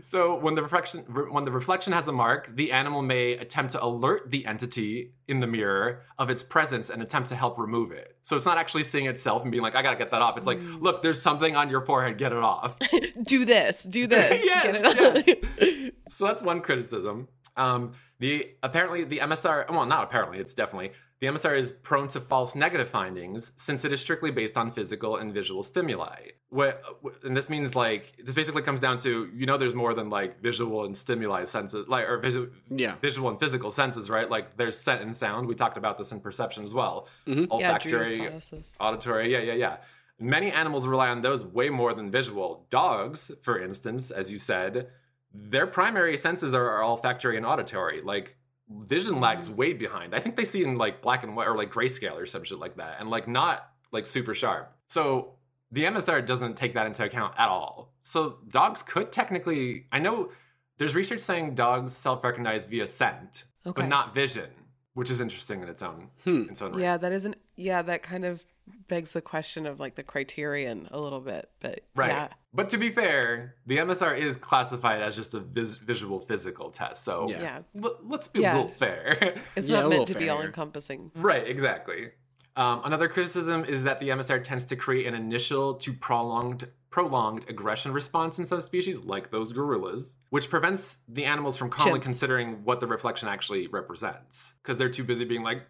[0.03, 3.85] So when the reflection when the reflection has a mark, the animal may attempt to
[3.85, 8.17] alert the entity in the mirror of its presence and attempt to help remove it.
[8.25, 10.47] So it's not actually seeing itself and being like, "I gotta get that off." It's
[10.47, 12.19] like, "Look, there's something on your forehead.
[12.19, 12.77] Get it off."
[13.23, 13.85] do this.
[13.85, 14.45] Do this.
[14.45, 15.29] Yes,
[15.63, 15.91] on.
[16.09, 17.29] so that's one criticism.
[17.57, 20.93] Um, the apparently the MSR, well, not apparently, it's definitely
[21.25, 25.17] the MSR is prone to false negative findings since it is strictly based on physical
[25.17, 26.17] and visual stimuli.
[26.51, 26.83] What,
[27.25, 30.41] and this means like this basically comes down to you know there's more than like
[30.43, 32.97] visual and stimuli senses, like or visual Yeah.
[33.01, 34.29] visual and physical senses, right?
[34.29, 35.49] Like there's scent and sound.
[35.49, 37.09] We talked about this in perception as well.
[37.27, 37.59] Mm-hmm.
[37.59, 38.77] yeah, Drew's Olfactory, taught us this.
[38.79, 39.77] auditory yeah yeah yeah
[40.19, 44.89] many animals rely on those way more than visual dogs for instance as you said
[45.33, 48.37] their primary senses are, are olfactory and auditory like
[48.69, 49.57] vision lags mm.
[49.57, 52.27] way behind i think they see in like black and white or like grayscale or
[52.27, 55.35] some shit like that and like not like super sharp so
[55.75, 57.93] the MSR doesn't take that into account at all.
[58.01, 60.31] So dogs could technically, I know
[60.79, 63.83] there's research saying dogs self-recognize via scent, Okay.
[63.83, 64.51] but not vision,
[64.95, 66.83] which is interesting in its own in its own right.
[66.83, 67.37] Yeah, that isn't.
[67.57, 68.45] Yeah, that kind of
[68.89, 71.51] begs the question of like the criterion a little bit.
[71.61, 72.11] But Right.
[72.11, 76.71] yeah, But to be fair, the MSR is classified as just a vis- visual physical
[76.71, 77.05] test.
[77.05, 77.41] So Yeah.
[77.43, 78.55] yeah, l- let's be Yeah.
[78.55, 79.35] a little fair.
[79.57, 81.11] it's Yeah, not meant to be all encompassing.
[81.15, 82.11] right, exactly.
[82.57, 87.45] Um, another criticism is that the MSR tends to create an initial to prolonged prolonged
[87.51, 92.03] aggression response in some species, like those gorillas, which prevents the animals from calmly Chimps.
[92.05, 95.63] considering what the reflection actually represents, because they're too busy being like,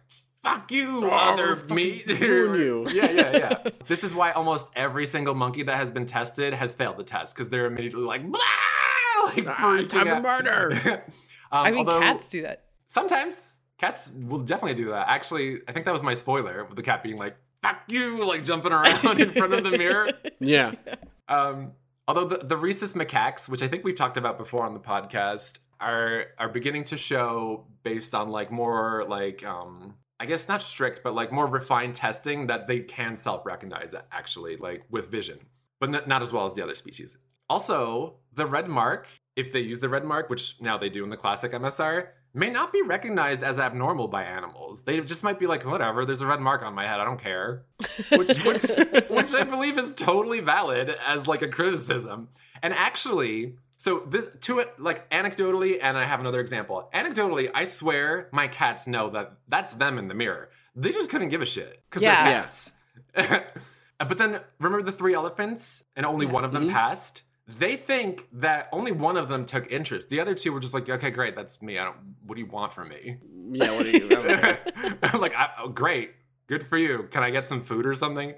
[0.45, 2.87] "Fuck you, Oh, other meat." ruin you.
[2.93, 3.63] yeah, yeah, yeah.
[3.87, 7.35] this is why almost every single monkey that has been tested has failed the test,
[7.35, 8.39] because they're immediately like, Blah!
[9.25, 10.23] like Ah, freaking time to out.
[10.23, 11.03] murder.
[11.51, 12.63] um, I mean, although- cats do that.
[12.87, 15.07] Sometimes cats will definitely do that.
[15.09, 18.43] Actually, I think that was my spoiler with the cat being like, fuck you, like
[18.43, 20.11] jumping around in front of the mirror.
[20.39, 20.73] yeah.
[21.27, 21.71] Um,
[22.07, 25.57] although the, the rhesus macaques, which I think we've talked about before on the podcast,
[25.79, 31.01] are are beginning to show based on like more like um I guess not strict,
[31.03, 35.39] but like more refined testing that they can self-recognize actually, like with vision,
[35.79, 37.17] but not, not as well as the other species.
[37.49, 41.09] Also, the red mark, if they use the red mark, which now they do in
[41.09, 44.83] the classic MSR, may not be recognized as abnormal by animals.
[44.83, 47.19] They just might be like, whatever, there's a red mark on my head, I don't
[47.19, 47.65] care.
[48.11, 48.63] Which, which,
[49.09, 52.29] which I believe is totally valid as like a criticism.
[52.61, 53.55] And actually,
[53.85, 56.89] so this to it like anecdotally, and I have another example.
[56.91, 60.49] Anecdotally, I swear my cats know that that's them in the mirror.
[60.75, 62.23] They just couldn't give a shit because Yeah.
[62.23, 62.71] they're cats.
[63.99, 66.73] but then remember the three elephants, and only one of them mm-hmm.
[66.73, 67.21] passed.
[67.47, 70.09] They think that only one of them took interest.
[70.09, 71.77] The other two were just like, "Okay, great, that's me.
[71.77, 72.15] I don't.
[72.25, 73.17] What do you want from me?"
[73.51, 74.09] Yeah, what do you
[75.19, 76.15] like, I, oh, great,
[76.47, 77.07] good for you.
[77.11, 78.33] Can I get some food or something?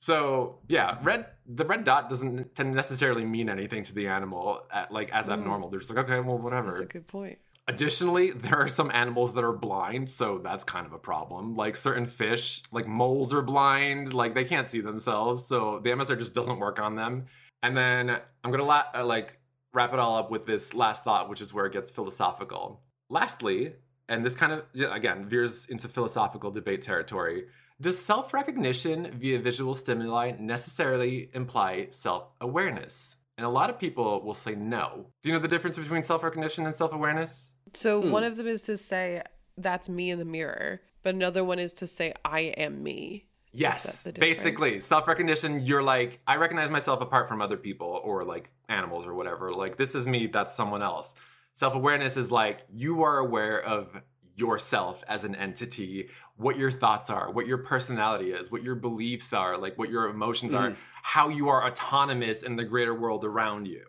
[0.00, 1.26] So yeah, red.
[1.48, 5.68] The red dot doesn't to necessarily mean anything to the animal, at, like as abnormal.
[5.70, 6.72] They're just like, okay, well, whatever.
[6.72, 7.38] That's a good point.
[7.68, 11.56] Additionally, there are some animals that are blind, so that's kind of a problem.
[11.56, 16.18] Like certain fish, like moles are blind, like they can't see themselves, so the MSR
[16.18, 17.26] just doesn't work on them.
[17.62, 18.10] And then
[18.44, 19.38] I'm gonna la- uh, like
[19.72, 22.82] wrap it all up with this last thought, which is where it gets philosophical.
[23.10, 23.74] Lastly,
[24.08, 27.46] and this kind of again veers into philosophical debate territory.
[27.80, 33.16] Does self recognition via visual stimuli necessarily imply self awareness?
[33.36, 35.08] And a lot of people will say no.
[35.22, 37.52] Do you know the difference between self recognition and self awareness?
[37.74, 38.10] So Hmm.
[38.12, 39.22] one of them is to say
[39.58, 43.26] that's me in the mirror, but another one is to say I am me.
[43.52, 44.38] Yes, That's the difference.
[44.38, 45.60] basically self recognition.
[45.60, 49.52] You're like, I recognize myself apart from other people or like animals or whatever.
[49.52, 51.14] Like, this is me, that's someone else.
[51.52, 54.00] Self awareness is like, you are aware of
[54.36, 59.32] yourself as an entity, what your thoughts are, what your personality is, what your beliefs
[59.32, 60.76] are, like what your emotions are, mm.
[61.02, 63.82] how you are autonomous in the greater world around you.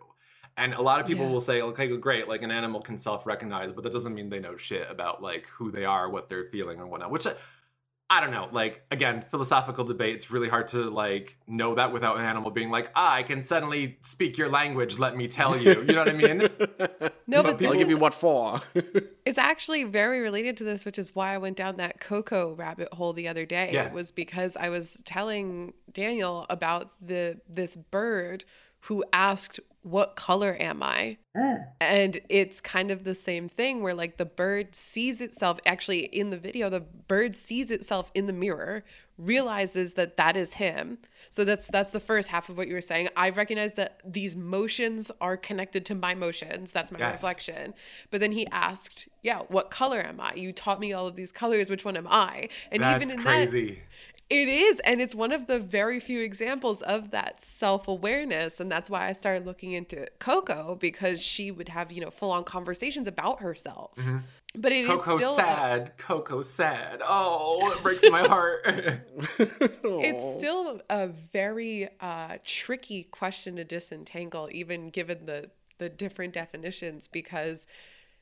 [0.56, 1.30] And a lot of people Yeah.
[1.30, 4.40] will say, okay, great, like an animal can self recognize, but that doesn't mean they
[4.40, 7.12] know shit about like who they are, what they're feeling, and whatnot.
[7.12, 7.34] Which uh,
[8.10, 8.48] I, I don't know.
[8.50, 10.14] Like again, philosophical debate.
[10.14, 13.40] It's really hard to like know that without an animal being like, ah, I can
[13.40, 14.98] suddenly speak your language.
[14.98, 15.72] Let me tell you.
[15.82, 16.48] You know what I mean?
[17.30, 18.62] No, But but people- I'll give you what for.
[19.26, 22.88] it's actually very related to this, which is why I went down that Koko rabbit
[22.94, 23.68] hole the other day.
[23.70, 23.92] Yeah.
[23.92, 28.46] Was because I was telling Daniel about the this bird
[28.82, 31.66] who asked, "What color am I?" Mm.
[31.80, 36.30] And it's kind of the same thing where like the bird sees itself actually in
[36.30, 38.82] the video the bird sees itself in the mirror
[39.18, 40.98] realizes that that is him.
[41.30, 43.08] So that's that's the first half of what you were saying.
[43.16, 46.70] I recognize that these motions are connected to my motions.
[46.72, 47.14] That's my Yes.
[47.14, 47.74] reflection.
[48.10, 50.34] But then he asked, "Yeah, what color am I?
[50.34, 51.68] You taught me all of these colors.
[51.68, 53.66] Which one am I?" And That's even in crazy.
[53.74, 53.78] that
[54.30, 54.80] it is.
[54.80, 58.60] And it's one of the very few examples of that self awareness.
[58.60, 62.30] And that's why I started looking into Koko because she would have, you know, full
[62.30, 63.92] on conversations about herself.
[64.54, 65.34] But it is Koko still.
[65.34, 65.92] a- sad.
[65.98, 67.02] Koko sad.
[67.04, 68.60] Oh, it breaks my heart.
[68.64, 77.06] it's still a very uh, tricky question to disentangle, even given the the different definitions,
[77.06, 77.66] because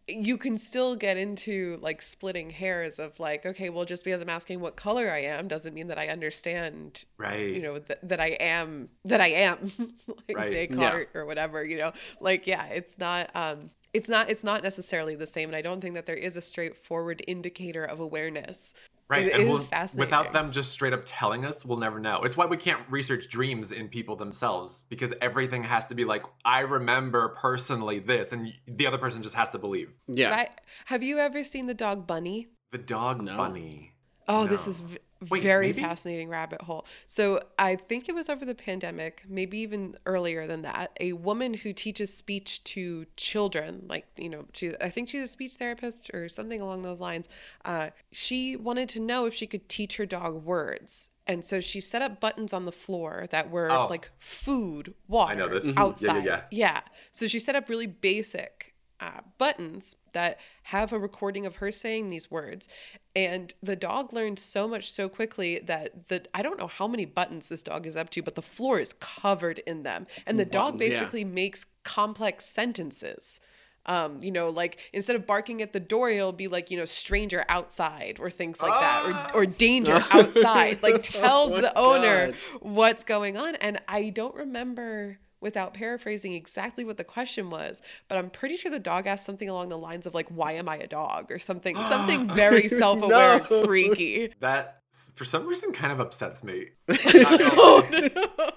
[0.09, 4.28] you can still get into like splitting hairs of like, okay, well, just because I'm
[4.28, 7.48] asking what color I am doesn't mean that I understand, right.
[7.54, 9.72] you know, th- that I am that I am
[10.28, 10.52] like Right.
[10.70, 13.30] Descartes or whatever, you know, like yeah, it's not.
[13.34, 16.36] um it's not it's not necessarily the same and i don't think that there is
[16.36, 18.74] a straightforward indicator of awareness
[19.09, 20.00] Right, It- and it is we'll, fascinating.
[20.00, 22.22] without them just straight up telling us, we'll never know.
[22.22, 26.24] It's why we can't research dreams in people themselves because everything has to be like,
[26.44, 29.96] I remember personally this, and the other person just has to believe.
[30.09, 30.30] yeah.
[30.30, 30.50] Right?
[30.86, 32.48] Have you ever seen the dog Bunny?
[32.72, 33.36] The dog No.
[33.36, 33.92] bunny.
[34.28, 34.98] Oh, this is v-
[35.30, 35.80] Wait, very maybe?
[35.82, 36.84] fascinating rabbit hole.
[37.06, 40.92] So I think it was over the pandemic, maybe even earlier than that.
[41.00, 45.28] A woman who teaches speech to children, like you know, she I think she's a
[45.28, 47.28] speech therapist or something along those lines.
[47.64, 51.10] Uh, she wanted to know if she could teach her dog words.
[51.28, 53.88] And so she set up buttons on the floor that were Oh.
[53.88, 55.64] like food, water, know this.
[55.64, 55.74] Mhm.
[55.74, 56.24] Yeah, yeah, outside.
[56.24, 56.42] yeah.
[56.52, 56.80] Yeah.
[57.10, 62.08] So she set up really basic uh, buttons that have a recording of her saying
[62.08, 62.68] these words.
[63.14, 67.04] And the dog learned so much so quickly that the I don't know how many
[67.04, 70.06] buttons this dog is up to, but the floor is covered in them.
[70.26, 70.98] And the dog Buttons, yeah.
[71.00, 73.40] basically makes complex sentences.
[73.84, 76.86] Um, you know, like instead of barking at the door, it'll be like, you know,
[76.86, 80.82] stranger outside or things like that, or, or danger outside.
[80.82, 82.34] Like tells Oh the owner God.
[82.60, 83.54] what's going on.
[83.56, 88.70] And I don't remember without paraphrasing exactly what the question was, but I'm pretty sure
[88.70, 91.39] the dog asked something along the lines of like, "Why am I a dog?" or
[91.39, 93.64] something, something very self-aware No.
[93.64, 94.32] freaky.
[94.41, 94.80] That
[95.14, 96.68] for some reason kind of upsets me.
[96.87, 98.11] Gonna lie.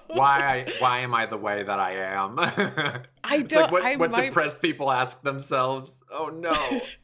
[0.08, 2.38] Why I, why am I the way that I am?
[3.24, 3.70] I don't.
[3.70, 4.26] like what, what might.
[4.26, 6.02] depressed people ask themselves.
[6.10, 6.52] Oh no.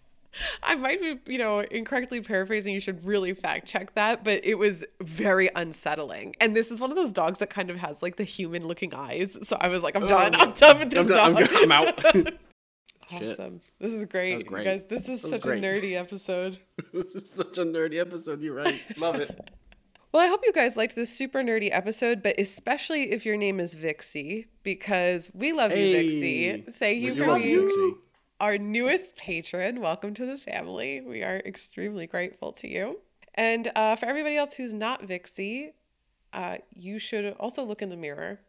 [0.63, 2.75] I might be, you know, incorrectly paraphrasing.
[2.75, 6.35] You should really fact check that, but it was very unsettling.
[6.41, 9.37] And this is one of those dogs that kind of has like the human-looking eyes.
[9.43, 10.35] So I was like, I'm done.
[10.35, 10.39] Oh.
[10.41, 11.49] I'm done with this I'm, done, dog.
[11.51, 12.05] I'm, I'm out.
[13.09, 13.39] Shit.
[13.39, 13.61] Awesome.
[13.79, 14.35] This is great.
[14.35, 14.67] was great.
[14.67, 15.63] You guys, this is That such great.
[15.63, 16.59] a nerdy episode.
[16.93, 18.43] this is such a nerdy episode.
[18.43, 18.83] You're right.
[18.99, 19.51] Love it.
[20.13, 23.61] Well, I hope you guys liked this super nerdy episode, but especially if your name
[23.61, 26.09] is Vixie, because we love you, Hey.
[26.09, 26.73] Vixie.
[26.79, 27.95] Thank We you do for you, being Dixie.
[28.41, 29.81] Our newest patron.
[29.81, 31.01] Welcome to the family.
[31.01, 33.01] We are extremely grateful to you.
[33.35, 35.73] And uh, for everybody else who's not Vixie,
[36.33, 38.41] uh, you should also look in the mirror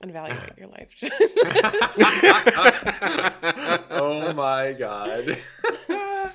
[0.00, 0.90] and evaluate your life.
[3.94, 5.36] Oh my god.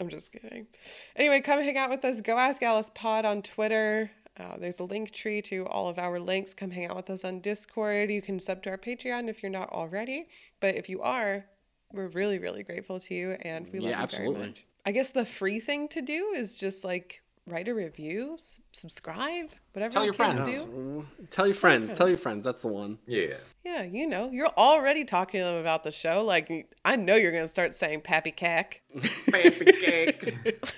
[0.00, 0.66] I'm just kidding.
[1.14, 2.20] Anyway, come hang out with us.
[2.20, 4.10] Go Ask Alice Pod on Twitter.
[4.38, 6.54] Uh, there's a link tree to all of our links.
[6.54, 8.10] Come hang out with us on Discord.
[8.10, 10.26] You can sub to our Patreon if you're not already.
[10.60, 11.44] But if you are,
[11.92, 13.90] we're really, really grateful to you and we love you.
[13.90, 14.34] Yeah, you absolutely.
[14.34, 14.66] very much.
[14.84, 19.50] I guess the free thing to do is just like write a review, s- subscribe,
[19.72, 20.64] whatever Tell your kids friends.
[20.64, 20.70] do.
[20.70, 21.92] Mm, tell your friends.
[21.96, 22.44] Tell your friends.
[22.44, 22.98] That's the one.
[23.06, 23.34] Yeah.
[23.64, 26.24] Yeah, you know, you're already talking to them about the show.
[26.24, 28.82] Like, I know you're going to start saying pappy cack.
[29.30, 30.58] Baby cake.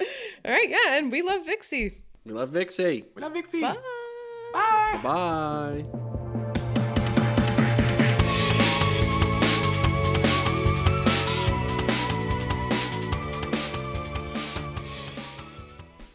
[0.44, 1.98] All right, yeah, and we love Vixie.
[2.24, 3.04] We love Vixie.
[3.14, 3.60] We love Vixie.
[3.60, 3.76] Bye.
[4.52, 5.00] Bye.
[5.02, 6.06] Bye.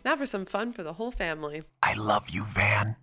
[0.05, 1.63] Now for some fun for the whole family.
[1.81, 2.95] I love you, Van.